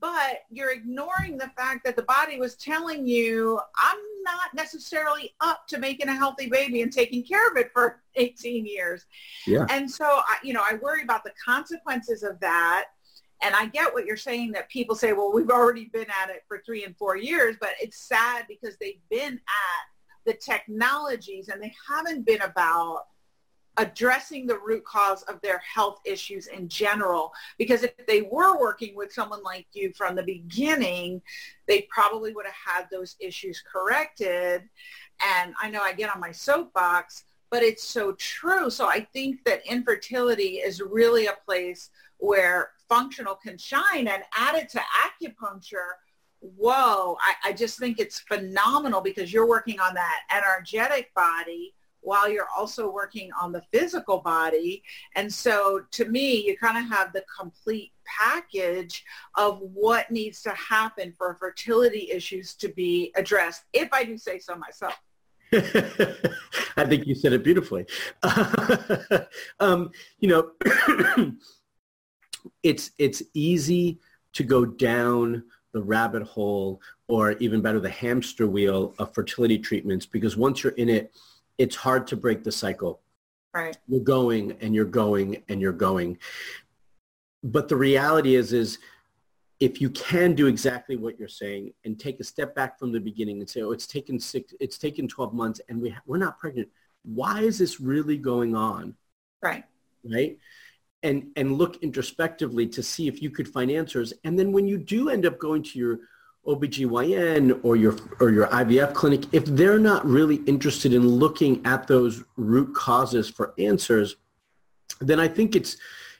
[0.00, 5.66] But you're ignoring the fact that the body was telling you, I'm not necessarily up
[5.68, 9.04] to making a healthy baby and taking care of it for 18 years.
[9.46, 9.66] Yeah.
[9.68, 12.86] And so, I, you know, I worry about the consequences of that
[13.42, 16.44] and I get what you're saying that people say, well, we've already been at it
[16.46, 21.62] for three and four years, but it's sad because they've been at the technologies and
[21.62, 23.04] they haven't been about
[23.76, 27.32] addressing the root cause of their health issues in general.
[27.58, 31.22] Because if they were working with someone like you from the beginning,
[31.66, 34.62] they probably would have had those issues corrected.
[35.24, 38.70] And I know I get on my soapbox, but it's so true.
[38.70, 44.68] So I think that infertility is really a place where functional can shine and added
[44.68, 45.92] to acupuncture
[46.40, 52.28] whoa I, I just think it's phenomenal because you're working on that energetic body while
[52.30, 54.82] you're also working on the physical body.
[55.16, 59.04] And so to me, you kind of have the complete package
[59.36, 64.38] of what needs to happen for fertility issues to be addressed, if I do say
[64.38, 64.98] so myself.
[65.52, 67.86] I think you said it beautifully.
[69.60, 70.52] um, you know,
[72.62, 73.98] it's it's easy
[74.34, 80.06] to go down the rabbit hole or even better the hamster wheel of fertility treatments
[80.06, 81.12] because once you're in it
[81.60, 83.02] it's hard to break the cycle.
[83.52, 83.76] Right.
[83.86, 86.16] You're going and you're going and you're going.
[87.44, 88.78] But the reality is, is
[89.60, 92.98] if you can do exactly what you're saying and take a step back from the
[92.98, 96.38] beginning and say, oh, it's taken six, it's taken 12 months and we, we're not
[96.38, 96.68] pregnant.
[97.02, 98.94] Why is this really going on?
[99.42, 99.64] Right.
[100.02, 100.38] Right.
[101.02, 104.14] And, and look introspectively to see if you could find answers.
[104.24, 105.98] And then when you do end up going to your
[106.46, 111.86] OBGYN or your or your IVF clinic, if they're not really interested in looking at
[111.86, 114.16] those root causes for answers,
[115.00, 115.76] then I think it's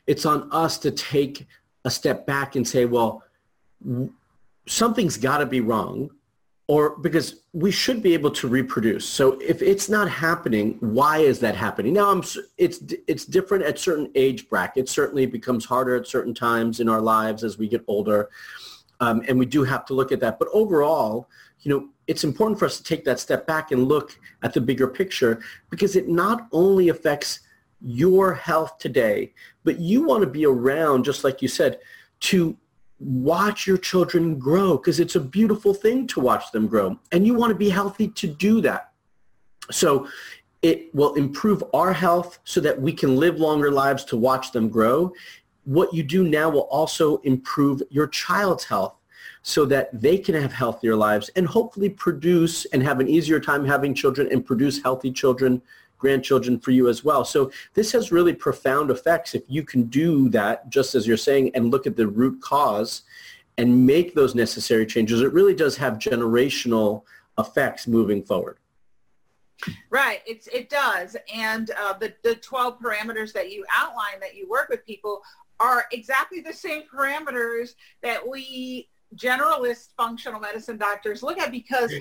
[0.07, 1.47] it's on us to take
[1.85, 3.23] a step back and say, well,
[4.67, 6.11] something's got to be wrong
[6.71, 9.05] or because we should be able to reproduce.
[9.05, 11.95] So if it's not happening, why is that happening?
[11.95, 12.23] Now, I'm,
[12.59, 14.93] it's it's different at certain age brackets.
[14.93, 18.29] Certainly, it becomes harder at certain times in our lives as we get older.
[19.01, 20.39] Um, and we do have to look at that.
[20.39, 21.29] But overall,
[21.61, 24.61] you know, it's important for us to take that step back and look at the
[24.61, 27.41] bigger picture because it not only affects
[27.81, 29.33] your health today,
[29.65, 31.79] but you want to be around, just like you said,
[32.21, 32.57] to
[32.99, 36.99] watch your children grow because it's a beautiful thing to watch them grow.
[37.13, 38.93] And you want to be healthy to do that.
[39.71, 40.09] So
[40.63, 44.69] it will improve our health so that we can live longer lives to watch them
[44.69, 45.13] grow
[45.71, 48.97] what you do now will also improve your child's health
[49.43, 53.65] so that they can have healthier lives and hopefully produce and have an easier time
[53.65, 55.63] having children and produce healthy children,
[55.97, 57.25] grandchildren for you as well.
[57.25, 61.53] So this has really profound effects if you can do that, just as you're saying,
[61.55, 63.03] and look at the root cause
[63.57, 65.21] and make those necessary changes.
[65.21, 67.05] It really does have generational
[67.39, 68.59] effects moving forward.
[69.91, 74.49] Right, it's it does, and uh, the the twelve parameters that you outline that you
[74.49, 75.21] work with people
[75.61, 81.93] are exactly the same parameters that we generalist functional medicine doctors look at because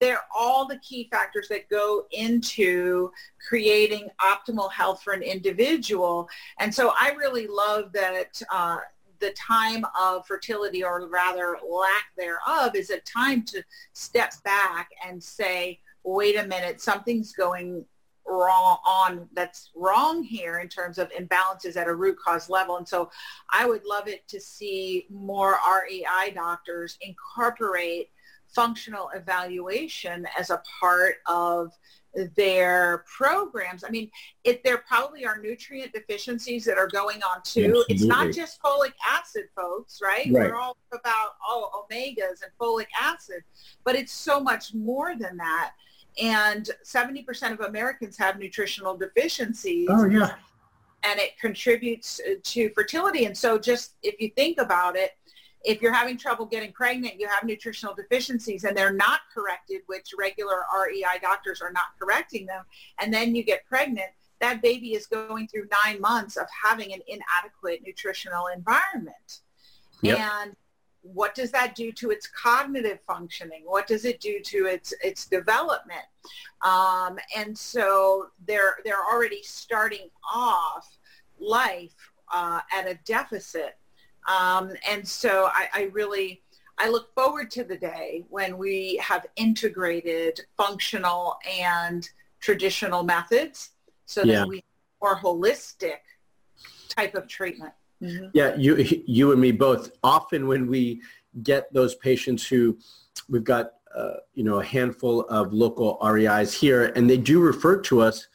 [0.00, 3.12] they're all the key factors that go into
[3.48, 6.28] creating optimal health for an individual.
[6.58, 8.78] And so I really love that uh,
[9.20, 15.22] the time of fertility or rather lack thereof is a time to step back and
[15.22, 17.84] say, wait a minute, something's going
[18.26, 22.76] wrong on that's wrong here in terms of imbalances at a root cause level.
[22.76, 23.10] And so
[23.50, 28.10] I would love it to see more REI doctors incorporate
[28.54, 31.72] functional evaluation as a part of
[32.36, 33.84] their programs.
[33.84, 34.10] I mean,
[34.44, 37.64] if there probably are nutrient deficiencies that are going on too.
[37.64, 37.94] Absolutely.
[37.94, 40.26] It's not just folic acid, folks, right?
[40.26, 40.32] right?
[40.32, 43.42] We're all about oh, omegas and folic acid,
[43.84, 45.72] but it's so much more than that
[46.20, 49.88] and 70% of Americans have nutritional deficiencies.
[49.90, 50.34] Oh, yeah.
[51.04, 53.24] And it contributes uh, to fertility.
[53.24, 55.12] And so just if you think about it,
[55.64, 60.10] if you're having trouble getting pregnant, you have nutritional deficiencies and they're not corrected, which
[60.18, 62.64] regular REI doctors are not correcting them,
[63.00, 67.00] and then you get pregnant, that baby is going through nine months of having an
[67.06, 69.40] inadequate nutritional environment.
[70.02, 70.18] Yep.
[70.18, 70.56] And
[71.02, 73.62] what does that do to its cognitive functioning?
[73.64, 76.04] What does it do to its its development?
[76.62, 80.98] Um, and so they're they're already starting off
[81.38, 83.76] life uh, at a deficit.
[84.28, 86.42] Um, and so I, I really
[86.78, 92.08] I look forward to the day when we have integrated functional and
[92.40, 93.70] traditional methods
[94.06, 94.40] so yeah.
[94.40, 94.64] that we
[95.02, 95.98] more holistic
[96.88, 97.72] type of treatment.
[98.02, 98.26] Mm-hmm.
[98.34, 99.92] Yeah, you you and me both.
[100.02, 101.02] Often when we
[101.42, 102.76] get those patients who
[103.28, 107.80] we've got uh, you know a handful of local REIs here, and they do refer
[107.82, 108.26] to us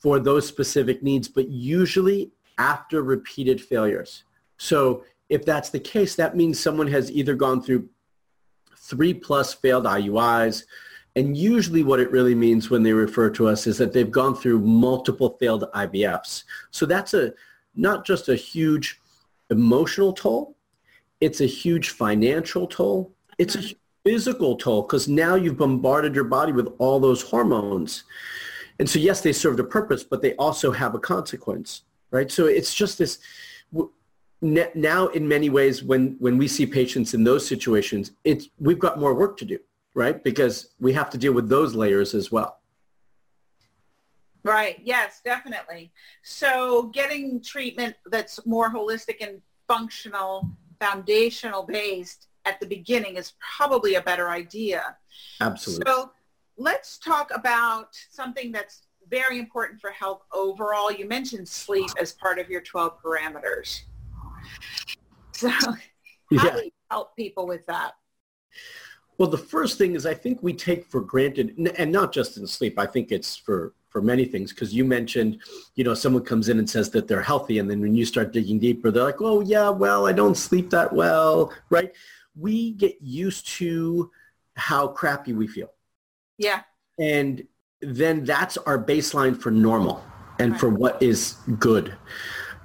[0.00, 4.24] for those specific needs, but usually after repeated failures.
[4.58, 7.88] So if that's the case, that means someone has either gone through
[8.76, 10.64] three plus failed IUIs,
[11.16, 14.36] And usually what it really means when they refer to us is that they've gone
[14.36, 16.44] through multiple failed IVFs.
[16.70, 17.32] So that's a
[17.74, 19.00] not just a huge
[19.50, 20.56] emotional toll,
[21.20, 23.12] it's a huge financial toll.
[23.38, 23.62] It's a
[24.04, 28.04] physical toll because now you've bombarded your body with all those hormones.
[28.78, 32.30] And so yes, they served a purpose, but they also have a consequence, right?
[32.30, 33.18] So it's just this
[34.42, 39.00] now in many ways when when we see patients in those situations it's we've got
[39.00, 39.58] more work to do
[39.94, 42.60] right because we have to deal with those layers as well
[44.46, 45.92] right yes definitely.
[46.22, 50.48] So getting treatment that's more holistic and functional
[50.80, 54.96] foundational based at the beginning is probably a better idea.
[55.40, 55.84] Absolutely.
[55.86, 56.12] So
[56.56, 60.90] let's talk about something that's very important for health overall.
[60.90, 63.82] You mentioned sleep as part of your 12 parameters.
[65.32, 65.76] So how
[66.30, 66.56] yeah.
[66.56, 67.92] do you help people with that?
[69.18, 72.46] Well, the first thing is I think we take for granted, and not just in
[72.46, 75.38] sleep, I think it's for, for many things, because you mentioned,
[75.74, 78.30] you know, someone comes in and says that they're healthy, and then when you start
[78.30, 81.90] digging deeper, they're like, oh, yeah, well, I don't sleep that well, right?
[82.38, 84.10] We get used to
[84.54, 85.72] how crappy we feel.
[86.36, 86.60] Yeah.
[87.00, 87.44] And
[87.80, 90.04] then that's our baseline for normal
[90.38, 90.60] and right.
[90.60, 91.96] for what is good.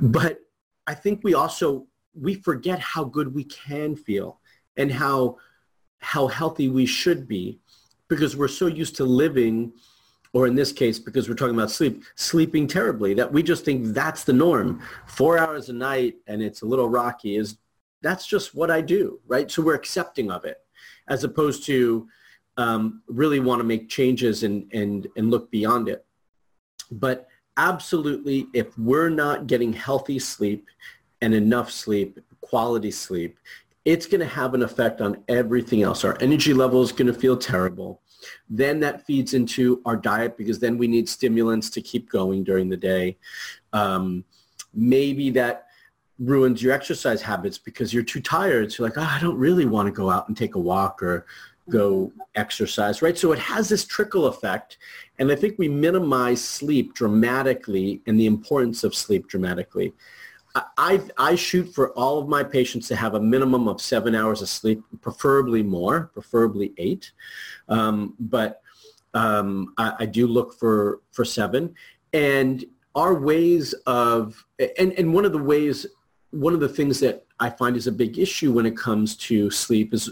[0.02, 0.42] But
[0.86, 4.42] I think we also we forget how good we can feel
[4.76, 5.38] and how
[6.00, 7.62] how healthy we should be
[8.10, 9.72] because we're so used to living
[10.34, 13.88] or in this case because we're talking about sleep sleeping terribly that we just think
[13.88, 17.58] that's the norm four hours a night and it's a little rocky is
[18.02, 20.58] that's just what i do right so we're accepting of it
[21.08, 22.08] as opposed to
[22.58, 26.06] um, really want to make changes and and and look beyond it
[26.92, 27.28] but
[27.58, 30.68] absolutely if we're not getting healthy sleep
[31.22, 33.38] and enough sleep, quality sleep,
[33.86, 36.04] it's going to have an effect on everything else.
[36.04, 38.02] Our energy level is going to feel terrible.
[38.50, 42.70] Then that feeds into our diet because then we need stimulants to keep going during
[42.70, 43.18] the day.
[43.74, 44.24] Um,
[44.74, 45.68] maybe that
[46.20, 48.72] ruins your exercise habits because you're too tired.
[48.72, 51.02] So you're like, oh, I don't really want to go out and take a walk
[51.02, 51.26] or
[51.70, 53.18] go exercise, right?
[53.18, 54.78] So it has this trickle effect.
[55.20, 59.94] And I think we minimize sleep dramatically and the importance of sleep dramatically.
[60.56, 64.42] I, I shoot for all of my patients to have a minimum of seven hours
[64.42, 67.12] of sleep, preferably more, preferably eight.
[67.70, 68.62] Um, but
[69.14, 71.76] um, I, I, do look for, for seven.
[72.14, 72.64] And
[72.96, 74.46] our ways of,
[74.78, 75.86] and, and one of the ways,
[76.32, 79.50] one of the things that I find is a big issue when it comes to
[79.52, 80.10] sleep is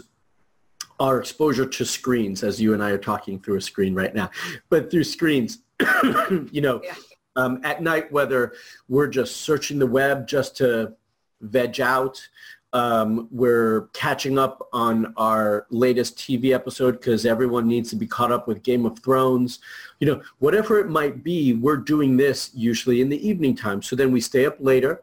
[0.98, 4.30] our exposure to screens, as you and I are talking through a screen right now,
[4.68, 5.58] but through screens,
[6.50, 6.94] you know, yeah
[7.36, 8.52] um, at night, whether
[8.88, 10.94] we're just searching the web just to
[11.40, 12.26] veg out,
[12.72, 18.30] um, we're catching up on our latest TV episode because everyone needs to be caught
[18.30, 19.58] up with Game of Thrones.
[19.98, 23.82] You know, whatever it might be, we're doing this usually in the evening time.
[23.82, 25.02] So then we stay up later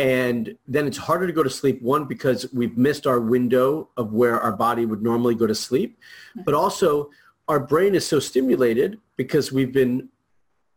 [0.00, 4.14] and then it's harder to go to sleep one because we've missed our window of
[4.14, 5.98] where our body would normally go to sleep
[6.46, 7.10] but also
[7.48, 10.08] our brain is so stimulated because we've been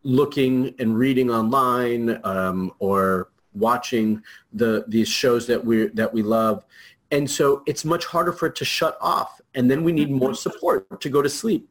[0.04, 6.64] looking and reading online um, or watching the these shows that we that we love
[7.10, 10.30] and so it's much harder for it to shut off and then we need more
[10.30, 10.34] mm-hmm.
[10.34, 11.68] support to go to sleep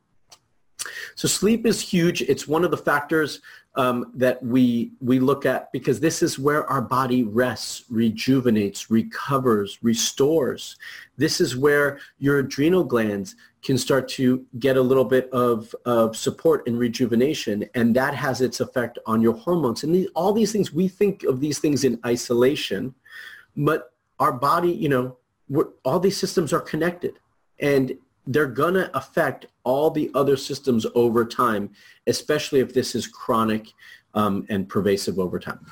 [1.15, 3.41] so sleep is huge it's one of the factors
[3.75, 9.79] um, that we we look at because this is where our body rests, rejuvenates, recovers,
[9.81, 10.77] restores.
[11.17, 16.17] This is where your adrenal glands can start to get a little bit of, of
[16.17, 19.83] support and rejuvenation, and that has its effect on your hormones.
[19.83, 22.93] And all these things, we think of these things in isolation,
[23.55, 25.17] but our body, you know,
[25.83, 27.19] all these systems are connected.
[27.59, 27.97] And
[28.27, 31.69] they're going to affect all the other systems over time,
[32.07, 33.67] especially if this is chronic
[34.13, 35.65] um, and pervasive over time.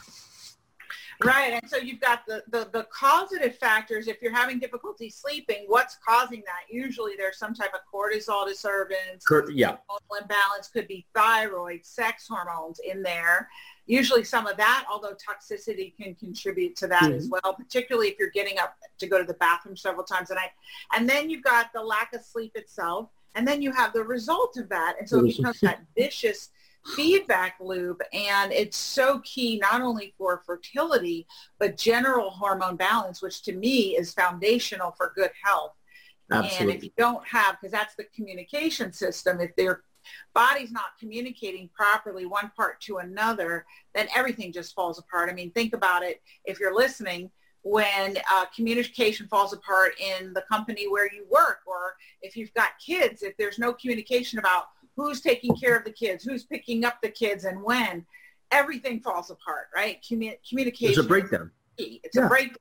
[1.23, 1.53] Right.
[1.53, 4.07] And so you've got the, the, the, causative factors.
[4.07, 6.73] If you're having difficulty sleeping, what's causing that?
[6.73, 9.25] Usually there's some type of cortisol disturbance.
[9.51, 9.77] Yeah.
[10.19, 13.49] Imbalance could be thyroid, sex hormones in there.
[13.85, 17.13] Usually some of that, although toxicity can contribute to that mm-hmm.
[17.13, 20.35] as well, particularly if you're getting up to go to the bathroom several times a
[20.35, 20.51] night.
[20.95, 23.09] And then you've got the lack of sleep itself.
[23.33, 24.95] And then you have the result of that.
[24.99, 26.49] And so it becomes that vicious
[26.95, 31.27] feedback loop and it's so key not only for fertility
[31.59, 35.73] but general hormone balance which to me is foundational for good health.
[36.31, 36.57] Absolutely.
[36.59, 39.83] and if you don't have because that's the communication system if their
[40.33, 45.29] body's not communicating properly one part to another then everything just falls apart.
[45.29, 46.21] I mean think about it.
[46.45, 47.29] If you're listening
[47.63, 52.69] when uh, communication falls apart in the company where you work or if you've got
[52.83, 54.65] kids, if there's no communication about
[55.03, 58.05] who's taking care of the kids, who's picking up the kids and when,
[58.51, 60.03] everything falls apart, right?
[60.07, 60.89] Commun- communication.
[60.89, 61.51] It's a breakdown.
[61.77, 62.25] It's yeah.
[62.25, 62.57] a breakdown.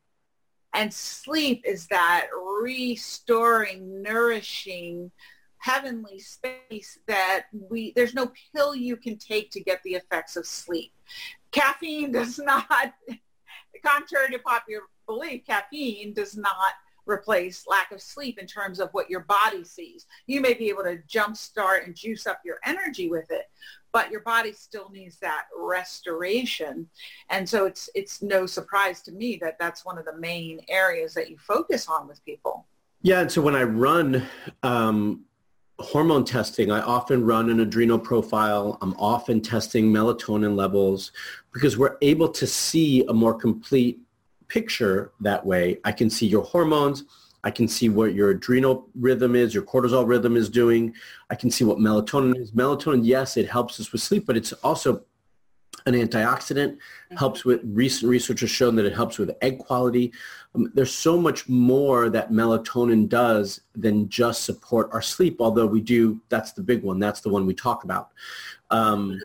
[0.73, 2.29] And sleep is that
[2.63, 5.11] restoring, nourishing,
[5.59, 10.47] heavenly space that we, there's no pill you can take to get the effects of
[10.47, 10.93] sleep.
[11.53, 12.95] Caffeine does not,
[13.85, 16.75] contrary to popular belief, caffeine does not
[17.11, 20.07] replace lack of sleep in terms of what your body sees.
[20.27, 23.51] You may be able to jumpstart and juice up your energy with it,
[23.93, 26.89] but your body still needs that restoration.
[27.29, 31.15] And so it's it's no surprise to me that that's one of the main areas
[31.15, 32.67] that you focus on with people.
[33.03, 34.23] Yeah, and so when I run
[34.63, 35.25] um,
[35.79, 38.77] hormone testing, I often run an adrenal profile.
[38.83, 41.13] I'm often testing melatonin levels
[41.53, 44.01] because we're able to see a more complete
[44.51, 45.79] picture that way.
[45.85, 47.05] I can see your hormones.
[47.43, 50.95] I can see what your adrenal rhythm is, your cortisol rhythm is doing.
[51.31, 52.53] I can see what melatonin is.
[52.53, 55.05] Melatonin, yes, it helps us with sleep, but it's also
[55.87, 57.17] an antioxidant, mm-hmm.
[57.17, 60.13] helps with, recent research has shown that it helps with egg quality.
[60.55, 65.81] Um, there's so much more that melatonin does than just support our sleep, although we
[65.81, 66.99] do, that's the big one.
[66.99, 68.11] That's the one we talk about.
[68.71, 69.19] Um,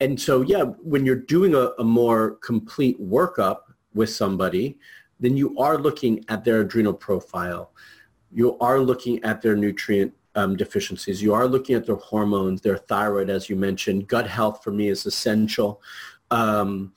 [0.00, 3.60] and so, yeah, when you're doing a, a more complete workup
[3.98, 4.78] with somebody,
[5.20, 7.72] then you are looking at their adrenal profile.
[8.32, 11.20] You are looking at their nutrient um, deficiencies.
[11.20, 14.06] You are looking at their hormones, their thyroid, as you mentioned.
[14.06, 15.82] Gut health for me is essential.
[16.30, 16.92] Um,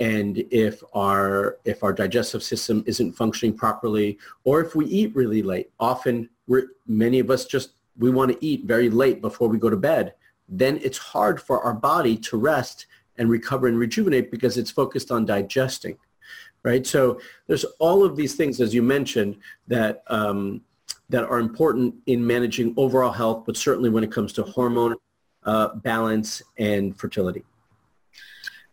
[0.00, 5.42] and if our if our digestive system isn't functioning properly, or if we eat really
[5.42, 9.58] late, often we many of us just we want to eat very late before we
[9.58, 10.14] go to bed.
[10.48, 12.86] Then it's hard for our body to rest
[13.18, 15.96] and recover and rejuvenate because it's focused on digesting
[16.64, 16.86] right?
[16.86, 19.36] So there's all of these things, as you mentioned,
[19.68, 20.62] that um,
[21.10, 24.96] that are important in managing overall health, but certainly when it comes to hormone
[25.44, 27.44] uh, balance and fertility.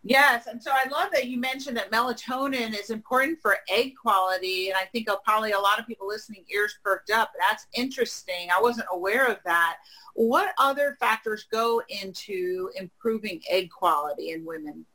[0.03, 4.69] Yes, and so I love that you mentioned that melatonin is important for egg quality,
[4.69, 7.31] and I think probably a lot of people listening ears perked up.
[7.37, 8.47] That's interesting.
[8.55, 9.77] I wasn't aware of that.
[10.15, 14.85] What other factors go into improving egg quality in women?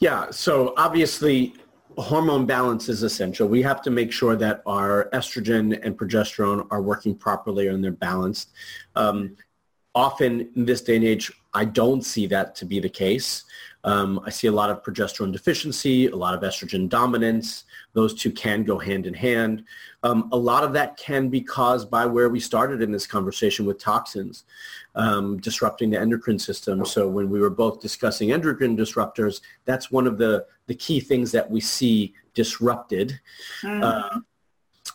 [0.00, 1.54] Yeah, so obviously
[1.96, 3.48] hormone balance is essential.
[3.48, 7.90] We have to make sure that our estrogen and progesterone are working properly and they're
[7.90, 8.52] balanced.
[8.94, 9.36] Um,
[9.94, 13.44] often in this day and age, I don't see that to be the case.
[13.84, 17.64] Um, I see a lot of progesterone deficiency, a lot of estrogen dominance.
[17.92, 19.64] Those two can go hand in hand.
[20.02, 23.66] Um, a lot of that can be caused by where we started in this conversation
[23.66, 24.44] with toxins
[24.94, 26.84] um, disrupting the endocrine system.
[26.84, 31.32] So when we were both discussing endocrine disruptors, that's one of the, the key things
[31.32, 33.20] that we see disrupted.
[33.62, 33.82] Mm-hmm.
[33.82, 34.20] Uh,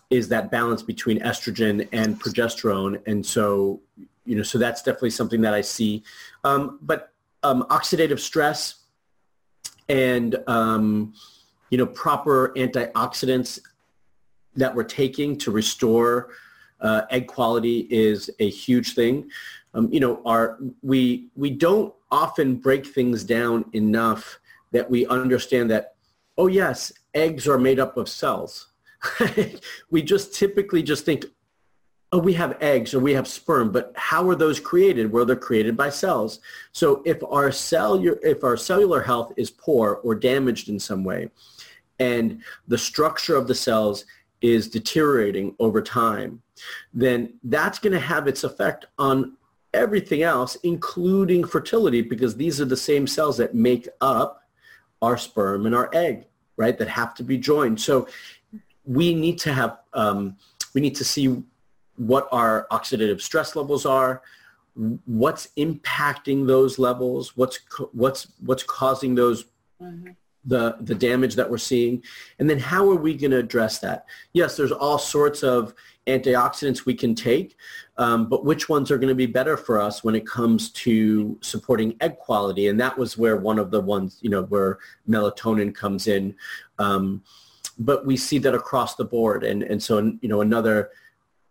[0.09, 3.01] is that balance between estrogen and progesterone.
[3.07, 3.81] And so,
[4.25, 6.03] you know, so that's definitely something that I see.
[6.43, 7.12] Um, but
[7.43, 8.75] um, oxidative stress
[9.89, 11.13] and, um,
[11.69, 13.59] you know, proper antioxidants
[14.55, 16.29] that we're taking to restore
[16.81, 19.29] uh, egg quality is a huge thing.
[19.73, 24.39] Um, you know, our, we, we don't often break things down enough
[24.71, 25.95] that we understand that,
[26.37, 28.67] oh yes, eggs are made up of cells.
[29.89, 31.25] we just typically just think,
[32.13, 35.11] oh, we have eggs or we have sperm, but how are those created?
[35.11, 36.41] Well, they're created by cells.
[36.71, 41.31] So if our cellular, if our cellular health is poor or damaged in some way,
[41.97, 44.05] and the structure of the cells
[44.41, 46.43] is deteriorating over time,
[46.93, 49.35] then that's going to have its effect on
[49.73, 54.43] everything else, including fertility, because these are the same cells that make up
[55.01, 56.77] our sperm and our egg, right?
[56.77, 57.81] That have to be joined.
[57.81, 58.07] So
[58.85, 60.37] we need to have, um,
[60.75, 61.43] we need to see
[61.95, 64.21] what our oxidative stress levels are,
[65.05, 67.59] what's impacting those levels, what's
[67.91, 69.45] what's what's causing those
[69.81, 70.09] mm-hmm.
[70.45, 72.01] the the damage that we're seeing,
[72.39, 74.05] and then how are we going to address that?
[74.33, 75.73] Yes, there's all sorts of
[76.07, 77.55] antioxidants we can take,
[77.97, 81.37] um, but which ones are going to be better for us when it comes to
[81.41, 82.67] supporting egg quality?
[82.67, 86.35] And that was where one of the ones, you know, where melatonin comes in.
[86.79, 87.23] Um,
[87.77, 90.89] but we see that across the board, and and so you know another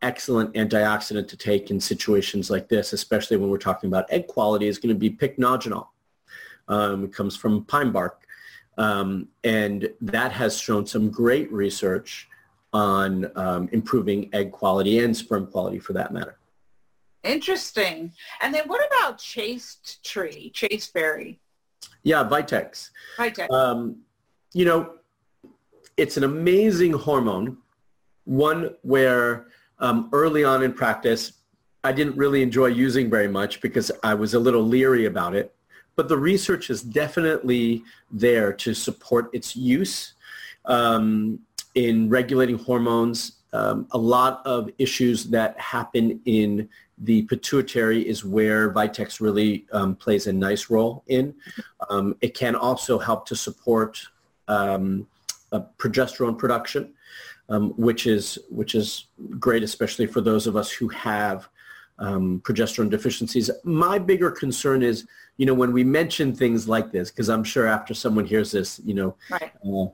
[0.02, 4.66] excellent antioxidant to take in situations like this, especially when we're talking about egg quality,
[4.66, 5.88] is going to be pycnogenol.
[6.68, 8.26] Um, it comes from pine bark.
[8.78, 12.28] Um, and that has shown some great research
[12.72, 16.38] on um, improving egg quality and sperm quality for that matter.
[17.22, 18.12] Interesting.
[18.40, 21.38] And then what about chaste tree, chaste berry?
[22.02, 22.90] Yeah, Vitex.
[23.18, 23.50] Vitex.
[23.50, 23.98] Um,
[24.52, 24.94] you know,
[25.96, 27.58] it's an amazing hormone,
[28.24, 29.46] one where
[29.82, 31.32] um, early on in practice,
[31.84, 35.54] I didn't really enjoy using very much because I was a little leery about it.
[35.96, 40.14] But the research is definitely there to support its use
[40.64, 41.40] um,
[41.74, 43.32] in regulating hormones.
[43.52, 46.68] Um, a lot of issues that happen in
[46.98, 51.34] the pituitary is where Vitex really um, plays a nice role in.
[51.90, 54.00] Um, it can also help to support
[54.46, 55.06] um,
[55.60, 56.94] progesterone production,
[57.48, 59.06] um, which is which is
[59.38, 61.48] great, especially for those of us who have
[61.98, 63.50] um, progesterone deficiencies.
[63.64, 67.66] My bigger concern is, you know, when we mention things like this, because I'm sure
[67.66, 69.52] after someone hears this, you know, right.
[69.66, 69.86] uh,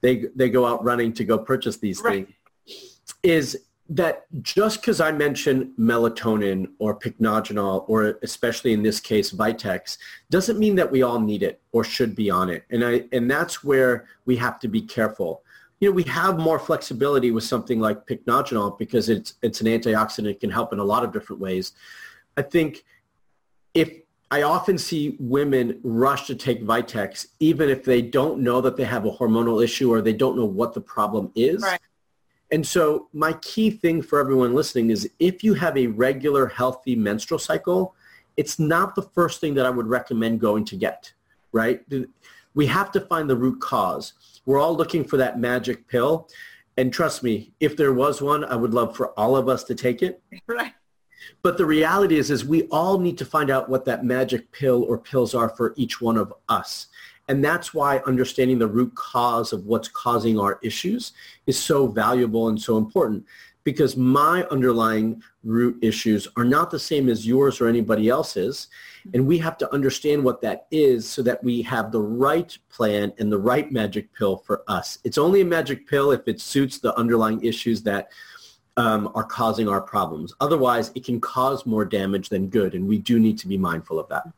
[0.00, 2.26] they they go out running to go purchase these right.
[2.66, 9.32] things, is that just because I mention melatonin or pycnogenol or especially in this case
[9.32, 12.64] Vitex doesn't mean that we all need it or should be on it.
[12.70, 15.42] And I and that's where we have to be careful.
[15.78, 20.30] You know, we have more flexibility with something like pycnogenol because it's it's an antioxidant.
[20.30, 21.72] It can help in a lot of different ways.
[22.36, 22.84] I think
[23.72, 23.90] if
[24.32, 28.84] I often see women rush to take Vitex even if they don't know that they
[28.84, 31.62] have a hormonal issue or they don't know what the problem is.
[31.62, 31.78] Right
[32.50, 36.94] and so my key thing for everyone listening is if you have a regular healthy
[36.94, 37.94] menstrual cycle,
[38.36, 41.12] it's not the first thing that I would recommend going to get,
[41.52, 41.80] right?
[42.54, 44.12] We have to find the root cause.
[44.44, 46.28] We're all looking for that magic pill.
[46.76, 49.74] And trust me, if there was one, I would love for all of us to
[49.74, 50.22] take it.
[50.46, 50.72] Right.
[51.42, 54.84] But the reality is, is we all need to find out what that magic pill
[54.84, 56.86] or pills are for each one of us.
[57.28, 61.12] And that's why understanding the root cause of what's causing our issues
[61.46, 63.24] is so valuable and so important
[63.66, 68.68] because my underlying root issues are not the same as yours or anybody else's.
[69.12, 73.12] And we have to understand what that is so that we have the right plan
[73.18, 74.98] and the right magic pill for us.
[75.02, 78.12] It's only a magic pill if it suits the underlying issues that
[78.76, 80.32] um, are causing our problems.
[80.38, 82.74] Otherwise, it can cause more damage than good.
[82.74, 84.28] And we do need to be mindful of that.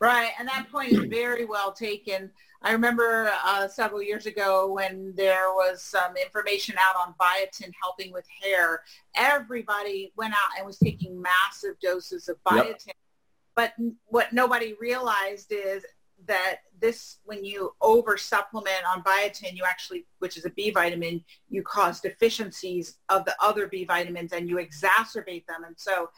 [0.00, 2.30] Right, and that point is very well taken.
[2.62, 8.12] I remember uh, several years ago when there was some information out on biotin helping
[8.12, 8.82] with hair.
[9.16, 12.86] Everybody went out and was taking massive doses of biotin.
[12.86, 12.96] Yep.
[13.56, 13.74] But
[14.06, 15.84] what nobody realized is
[16.26, 21.24] that this, when you over supplement on biotin, you actually, which is a B vitamin,
[21.48, 25.64] you cause deficiencies of the other B vitamins and you exacerbate them.
[25.66, 26.10] And so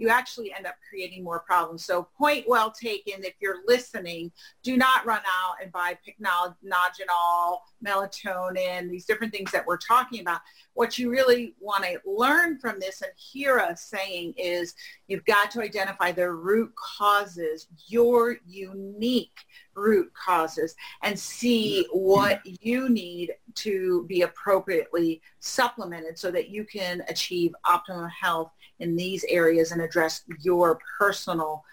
[0.00, 1.84] you actually end up creating more problems.
[1.84, 3.22] So point well taken.
[3.22, 4.32] If you're listening,
[4.62, 10.40] do not run out and buy pycnogenol, melatonin, these different things that we're talking about.
[10.72, 14.74] What you really want to learn from this and hear us saying is
[15.06, 19.38] you've got to identify the root causes, your unique
[19.74, 27.02] root causes and see what you need to be appropriately supplemented so that you can
[27.08, 31.64] achieve optimal health in these areas and address your personal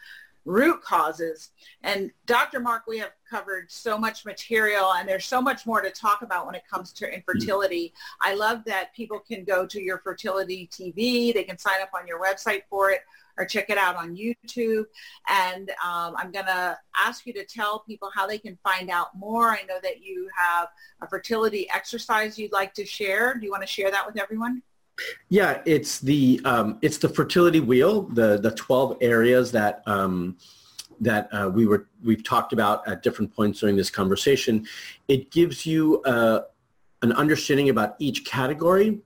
[0.48, 1.50] root causes.
[1.84, 2.60] And Dr.
[2.60, 6.46] Marc, we have covered so much material and there's so much more to talk about
[6.46, 7.94] when it comes to infertility.
[8.22, 11.34] I love that people can go to your fertility TV.
[11.34, 13.02] They can sign up on your website for it
[13.38, 14.86] or check it out on YouTube.
[15.28, 19.16] And um, I'm going to ask you to tell people how they can find out
[19.16, 19.50] more.
[19.50, 20.70] I know that you have
[21.02, 23.36] a fertility exercise you'd like to share.
[23.36, 24.64] Do you want to share that with everyone?
[25.30, 30.38] Yeah, it's the um, it's the fertility wheel, the the twelve areas that um,
[31.00, 34.66] that uh, we were we've talked about at different points during this conversation.
[35.08, 36.42] It gives you uh,
[37.02, 39.00] an understanding about each category,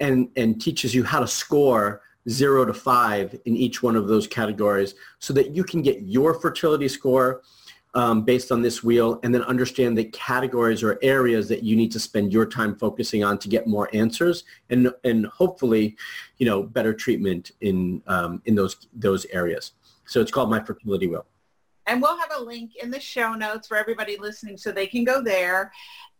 [0.00, 4.26] and and teaches you how to score zero to five in each one of those
[4.26, 7.42] categories so that you can get your fertility score
[7.96, 11.90] um, based on this wheel and then understand the categories or areas that you need
[11.90, 15.96] to spend your time focusing on to get more answers and, and hopefully,
[16.36, 19.72] you know, better treatment in, um, in those, those areas.
[20.04, 21.24] So it's called My Fertility Wheel.
[21.86, 25.04] And we'll have a link in the show notes for everybody listening so they can
[25.04, 25.72] go there.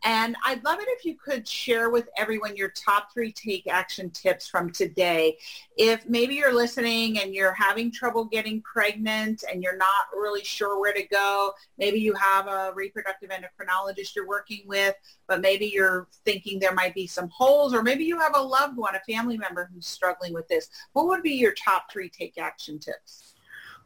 [0.05, 4.11] And I'd love it if you could share with everyone your top three take action
[4.11, 5.39] tips from today.
[5.77, 10.79] If maybe you're listening and you're having trouble getting pregnant and you're not really sure
[10.81, 14.95] where to go, maybe you have a reproductive endocrinologist you're working with,
[15.27, 18.77] but maybe you're thinking there might be some holes or maybe you have a loved
[18.77, 20.69] one, a family member who's struggling with this.
[20.93, 23.35] What would be your top three take action tips?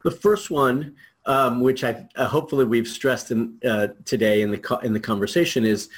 [0.03, 0.95] The first one
[1.25, 4.99] um, which I uh, hopefully we've stressed in, uh, today in the co- in the
[4.99, 5.89] conversation, is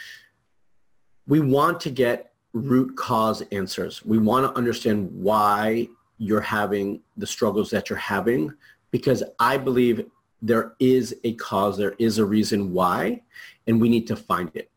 [1.28, 4.06] we want to get root cause answers.
[4.06, 8.54] We want to understand why you're having the struggles that you're having,
[8.92, 10.06] because I believe
[10.42, 13.22] there is a cause, there is a reason why,
[13.66, 14.70] and we need to find it.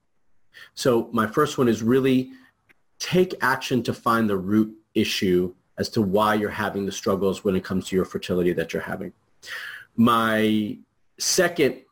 [0.75, 2.31] So my first one is really
[2.99, 7.55] take action to find the root issue as to why you're having the struggles when
[7.57, 9.13] it comes to your fertility that you're having.
[9.97, 10.79] My
[11.19, 11.83] second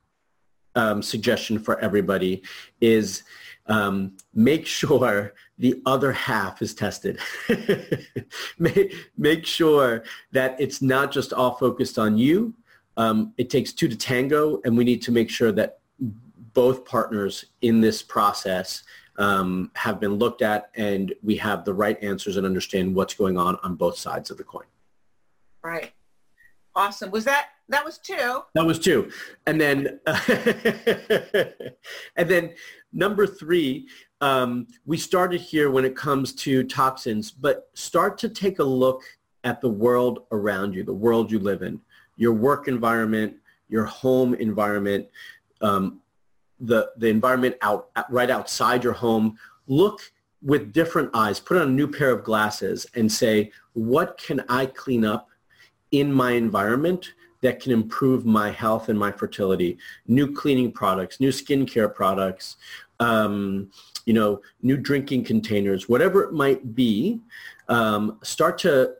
[0.74, 2.42] um, suggestion for everybody
[2.80, 3.22] is
[3.66, 7.18] um, make sure the other half is tested.
[8.58, 12.54] make, make sure that it's not just all focused on you.
[12.96, 15.78] Um, it takes two to tango, and we need to make sure that
[16.52, 18.84] both partners in this process
[19.18, 23.36] um, have been looked at and we have the right answers and understand what's going
[23.36, 24.64] on on both sides of the coin.
[25.62, 25.92] Right.
[26.76, 27.10] Awesome.
[27.10, 28.42] Was that that was two?
[28.54, 29.10] That was two,
[29.46, 30.00] and then
[32.16, 32.54] and then
[32.92, 33.88] number three,
[34.20, 39.02] um, we started here when it comes to toxins, but start to take a look
[39.44, 41.80] at the world around you, the world you live in,
[42.16, 43.36] your work environment,
[43.68, 45.06] your home environment,
[45.60, 46.00] um,
[46.60, 50.00] the, the environment out right outside your home, look
[50.42, 54.66] with different eyes, put on a new pair of glasses and say, what can I
[54.66, 55.28] clean up
[55.98, 59.78] in my environment that can improve my health and my fertility?
[60.06, 62.56] New cleaning products, new skincare products,
[63.00, 63.70] um,
[64.06, 67.20] you know, new drinking containers, whatever it might be,
[67.68, 68.94] um, start to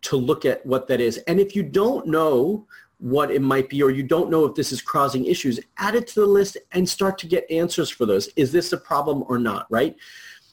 [0.00, 1.18] to look at what that is.
[1.26, 2.66] And if you don't know
[2.98, 6.06] what it might be or you don't know if this is causing issues, add it
[6.08, 8.28] to the list and start to get answers for those.
[8.36, 9.96] Is this a problem or not, right?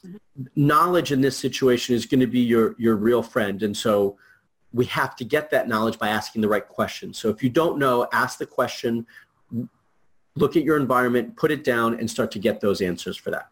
[0.06, 0.46] Mm-hmm.
[0.54, 3.62] Knowledge in this situation is going to be your, your real friend.
[3.62, 4.16] And so
[4.72, 7.18] we have to get that knowledge by asking the right questions.
[7.18, 9.06] So if you don't know, ask the question,
[10.34, 13.48] look at your environment, put it down, and start to get those answers for that.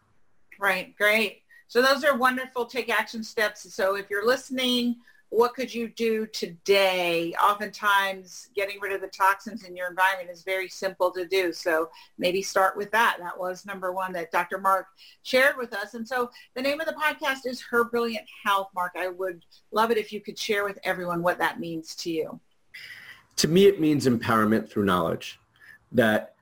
[0.59, 1.41] Right, great.
[1.67, 3.73] So those are wonderful take action steps.
[3.73, 4.97] So if you're listening
[5.35, 7.33] what could you do today?
[7.33, 11.51] Oftentimes getting rid of the toxins in your environment is very simple to do.
[11.51, 13.17] So maybe start with that.
[13.19, 14.59] That was number one that Dr.
[14.59, 14.87] Marc
[15.23, 15.93] shared with us.
[15.93, 18.69] And so the name of the podcast is Her Brilliant Health.
[18.73, 22.11] Marc, I would love it if you could share with everyone what that means to
[22.11, 22.39] you.
[23.35, 25.37] To me, it means empowerment through knowledge.
[25.91, 26.35] That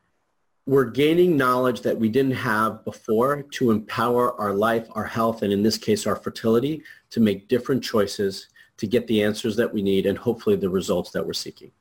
[0.68, 5.52] we're gaining knowledge that we didn't have before to empower our life, our health, and
[5.52, 9.82] in this case, our fertility to make different choices to get the answers that we
[9.82, 11.72] need and hopefully the results that we're seeking.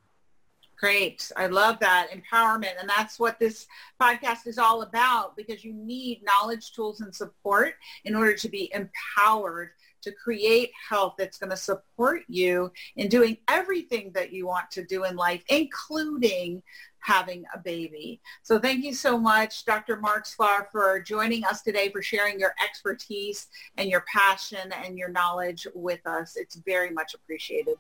[0.79, 1.31] Great.
[1.37, 2.73] I love that empowerment.
[2.81, 3.69] And that's what this
[4.01, 7.75] podcast is all about because you need knowledge, tools, and support
[8.05, 9.71] in order to be empowered
[10.03, 14.85] to create health that's going to support you in doing everything that you want to
[14.85, 16.61] do in life, including
[17.03, 18.21] having a baby.
[18.43, 19.97] So thank you so much, Dr.
[19.97, 25.09] Marc Sklar, for joining us today, for sharing your expertise and your passion and your
[25.09, 26.37] knowledge with us.
[26.37, 27.75] It's very much appreciated.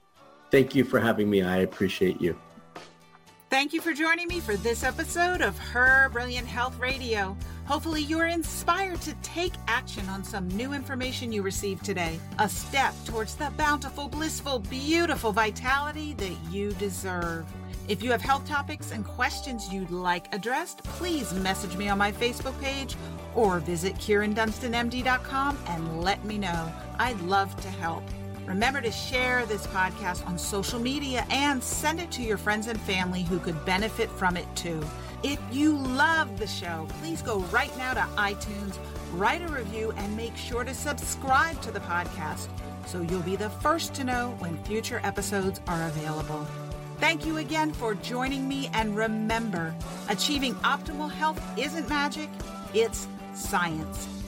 [0.50, 1.42] Thank you for having me.
[1.42, 2.38] I appreciate you.
[3.48, 7.36] Thank you for joining me for this episode of Her Brilliant Health Radio.
[7.66, 12.18] Hopefully you are inspired to take action on some new information you received today.
[12.38, 17.44] A step towards the bountiful, blissful, beautiful vitality that you deserve.
[17.88, 22.12] If you have health topics and questions you'd like addressed, please message me on my
[22.12, 22.96] Facebook page
[23.34, 26.72] or visit KyrinDunstonMD.com and let me know.
[26.98, 28.04] I'd love to help.
[28.46, 32.80] Remember to share this podcast on social media and send it to your friends and
[32.80, 34.82] family who could benefit from it too.
[35.24, 38.78] If you love the show, please go right now to iTunes,
[39.12, 42.48] write a review, and make sure to subscribe to the podcast
[42.86, 46.46] so you'll be the first to know when future episodes are available.
[47.02, 48.70] Thank you again for joining me.
[48.74, 49.74] And remember,
[50.08, 52.30] achieving optimal health isn't magic,
[52.74, 54.21] it's science.